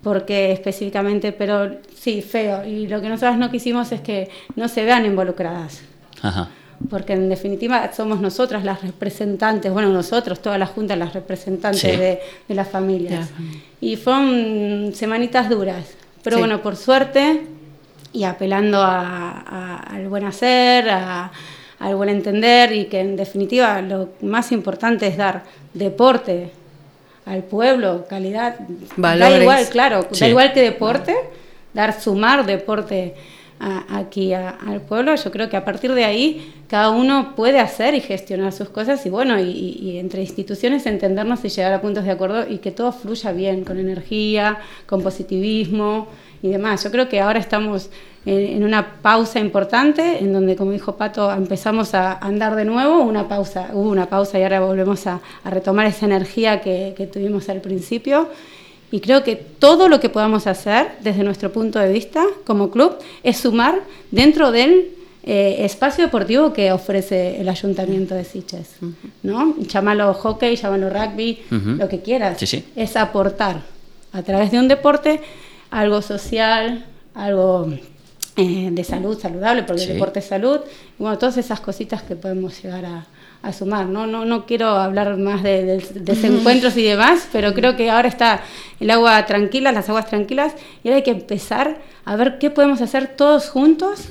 porque 0.01 0.51
específicamente, 0.51 1.31
pero 1.31 1.77
sí, 1.95 2.23
feo. 2.23 2.65
Y 2.65 2.87
lo 2.87 2.99
que 3.01 3.07
nosotros 3.07 3.37
no 3.37 3.51
quisimos 3.51 3.91
es 3.91 4.01
que 4.01 4.29
no 4.55 4.67
se 4.67 4.83
vean 4.83 5.05
involucradas. 5.05 5.83
Porque 6.89 7.13
en 7.13 7.29
definitiva 7.29 7.91
somos 7.93 8.19
nosotras 8.19 8.63
las 8.63 8.81
representantes, 8.81 9.71
bueno, 9.71 9.89
nosotros, 9.89 10.41
toda 10.41 10.57
la 10.57 10.65
Junta, 10.65 10.95
las 10.95 11.13
representantes 11.13 11.99
de, 11.99 12.19
las 12.47 12.67
familias. 12.67 13.29
Y 13.79 13.97
fueron 13.97 14.91
semanitas 14.95 15.49
duras, 15.49 15.85
pero 16.23 16.39
bueno, 16.39 16.63
por 16.63 16.75
suerte, 16.75 17.45
y 18.11 18.23
apelando 18.23 18.81
al 18.81 20.07
buen 20.09 20.25
hacer, 20.25 20.89
a, 20.89 21.31
al 21.79 21.95
buen 21.95 22.09
entender 22.09 22.71
y 22.71 22.85
que 22.85 22.99
en 22.99 23.15
definitiva 23.15 23.81
lo 23.81 24.09
más 24.21 24.51
importante 24.51 25.07
es 25.07 25.17
dar 25.17 25.43
deporte 25.73 26.51
al 27.25 27.43
pueblo, 27.43 28.05
calidad. 28.07 28.57
Da 28.95 29.41
igual, 29.41 29.67
claro, 29.69 30.07
da 30.17 30.27
igual 30.27 30.53
que 30.53 30.61
deporte, 30.61 31.15
dar 31.73 31.99
sumar 31.99 32.45
deporte 32.45 33.15
aquí 33.59 34.33
al 34.33 34.81
pueblo. 34.87 35.15
Yo 35.15 35.31
creo 35.31 35.49
que 35.49 35.57
a 35.57 35.65
partir 35.65 35.93
de 35.93 36.05
ahí 36.05 36.53
cada 36.67 36.89
uno 36.89 37.33
puede 37.35 37.59
hacer 37.59 37.93
y 37.93 38.01
gestionar 38.01 38.51
sus 38.51 38.69
cosas 38.69 39.05
y 39.05 39.09
bueno, 39.09 39.39
y, 39.39 39.97
entre 39.97 40.21
instituciones 40.21 40.85
entendernos 40.85 41.43
y 41.45 41.49
llegar 41.49 41.73
a 41.73 41.81
puntos 41.81 42.03
de 42.03 42.11
acuerdo 42.11 42.47
y 42.49 42.57
que 42.57 42.71
todo 42.71 42.91
fluya 42.91 43.31
bien, 43.31 43.63
con 43.63 43.77
energía, 43.79 44.59
con 44.85 45.01
positivismo 45.01 46.07
y 46.41 46.49
demás. 46.49 46.83
Yo 46.83 46.91
creo 46.91 47.07
que 47.07 47.21
ahora 47.21 47.39
estamos 47.39 47.89
en, 48.25 48.63
una 48.63 49.01
pausa 49.01 49.39
importante, 49.39 50.19
en 50.19 50.33
donde, 50.33 50.55
como 50.55 50.71
dijo 50.71 50.95
Pato, 50.97 51.31
empezamos 51.31 51.93
a 51.93 52.13
andar 52.13 52.55
de 52.55 52.65
nuevo, 52.65 53.01
una 53.01 53.27
pausa, 53.27 53.69
hubo 53.73 53.89
una 53.89 54.07
pausa 54.07 54.39
y 54.39 54.43
ahora 54.43 54.59
volvemos 54.59 55.05
a, 55.07 55.21
retomar 55.43 55.85
esa 55.85 56.05
energía 56.05 56.61
que, 56.61 57.09
tuvimos 57.11 57.49
al 57.49 57.61
principio. 57.61 58.29
Y 58.95 59.01
creo 59.01 59.25
que 59.25 59.35
todo 59.35 59.89
lo 59.89 59.99
que 59.99 60.07
podamos 60.07 60.47
hacer 60.47 60.93
desde 61.01 61.21
nuestro 61.21 61.51
punto 61.51 61.79
de 61.79 61.91
vista 61.91 62.23
como 62.45 62.71
club 62.71 62.95
es 63.23 63.35
sumar 63.35 63.81
dentro 64.09 64.53
del 64.53 64.91
eh, 65.23 65.65
espacio 65.65 66.05
deportivo 66.05 66.53
que 66.53 66.71
ofrece 66.71 67.41
el 67.41 67.49
ayuntamiento 67.49 68.15
de 68.15 68.23
Siches. 68.23 68.77
¿no? 69.21 69.53
Llámalo 69.57 70.13
hockey, 70.13 70.55
llámalo 70.55 70.89
rugby, 70.89 71.39
lo 71.77 71.89
que 71.89 72.03
quieras. 72.03 72.41
Es 72.77 72.95
aportar 72.95 73.63
a 74.13 74.23
través 74.23 74.51
de 74.51 74.59
un 74.59 74.69
deporte 74.69 75.19
algo 75.71 76.01
social, 76.01 76.85
algo 77.15 77.67
eh, 78.37 78.69
de 78.69 78.83
salud 78.83 79.17
saludable, 79.17 79.63
porque 79.63 79.83
el 79.83 79.93
deporte 79.93 80.19
es 80.19 80.25
salud, 80.25 80.59
y 80.99 81.01
bueno, 81.01 81.17
todas 81.17 81.37
esas 81.37 81.61
cositas 81.61 82.03
que 82.03 82.17
podemos 82.17 82.61
llegar 82.61 82.83
a, 82.85 83.05
sumar. 83.53 83.85
¿no? 83.85 84.07
No, 84.07 84.25
no 84.25 84.45
quiero 84.47 84.69
hablar 84.69 85.17
más 85.17 85.43
de, 85.43 85.81
desencuentros 85.93 86.75
y 86.77 86.83
demás, 86.83 87.29
pero 87.31 87.53
creo 87.53 87.75
que 87.75 87.91
ahora 87.91 88.07
está 88.07 88.41
el 88.79 88.89
agua 88.89 89.23
tranquila, 89.27 89.71
las 89.71 89.87
aguas 89.87 90.07
tranquilas, 90.07 90.53
y 90.83 90.87
ahora 90.87 90.97
hay 90.97 91.03
que 91.03 91.11
empezar 91.11 91.77
a 92.05 92.15
ver 92.15 92.39
qué 92.39 92.49
podemos 92.49 92.81
hacer 92.81 93.15
todos 93.15 93.49
juntos. 93.49 94.01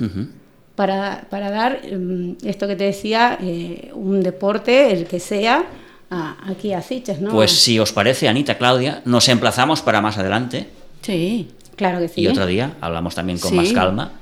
Para, 0.75 1.27
para, 1.29 1.51
dar 1.51 1.81
mm, 1.83 2.37
esto 2.45 2.67
que 2.67 2.75
te 2.75 2.85
decía, 2.85 3.37
eh, 3.41 3.91
un 3.93 4.23
deporte, 4.23 4.91
el 4.91 5.05
que 5.05 5.19
sea, 5.19 5.65
aquí 6.09 6.73
a 6.73 6.81
Siches, 6.81 7.21
¿no? 7.21 7.31
Pues 7.31 7.51
si 7.51 7.77
os 7.79 7.91
parece, 7.91 8.27
Anita, 8.27 8.57
Claudia, 8.57 9.01
nos 9.05 9.27
emplazamos 9.29 9.81
para 9.81 10.01
más 10.01 10.17
adelante. 10.17 10.67
Sí. 11.01 11.49
Claro 11.75 11.99
que 11.99 12.07
sí. 12.07 12.21
Y 12.21 12.27
otro 12.27 12.45
día 12.45 12.73
hablamos 12.81 13.15
también 13.15 13.39
con 13.39 13.55
más 13.55 13.71
calma 13.73 14.13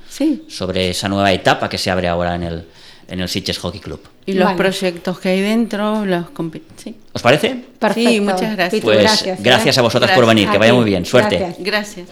sobre 0.48 0.90
esa 0.90 1.08
nueva 1.08 1.32
etapa 1.32 1.68
que 1.68 1.78
se 1.78 1.90
abre 1.90 2.08
ahora 2.08 2.34
en 2.34 2.42
el, 2.42 2.64
en 3.08 3.20
el 3.20 3.28
Sitges 3.28 3.58
Hockey 3.58 3.80
Club. 3.80 4.00
Y 4.26 4.32
los 4.32 4.52
proyectos 4.54 5.18
que 5.18 5.28
hay 5.28 5.40
dentro, 5.42 6.04
los 6.04 6.26
sí. 6.76 6.96
¿Os 7.12 7.22
parece? 7.22 7.64
Perfecto. 7.78 8.10
Sí, 8.10 8.20
muchas 8.20 8.56
gracias. 8.56 8.82
Pues 8.82 9.24
gracias, 9.40 9.76
¿eh? 9.76 9.80
a 9.80 9.82
vosotras 9.82 10.12
por 10.12 10.26
venir, 10.26 10.48
que 10.48 10.58
vaya 10.58 10.74
muy 10.74 10.84
bien. 10.84 11.04
Suerte. 11.04 11.56
gracias. 11.58 12.08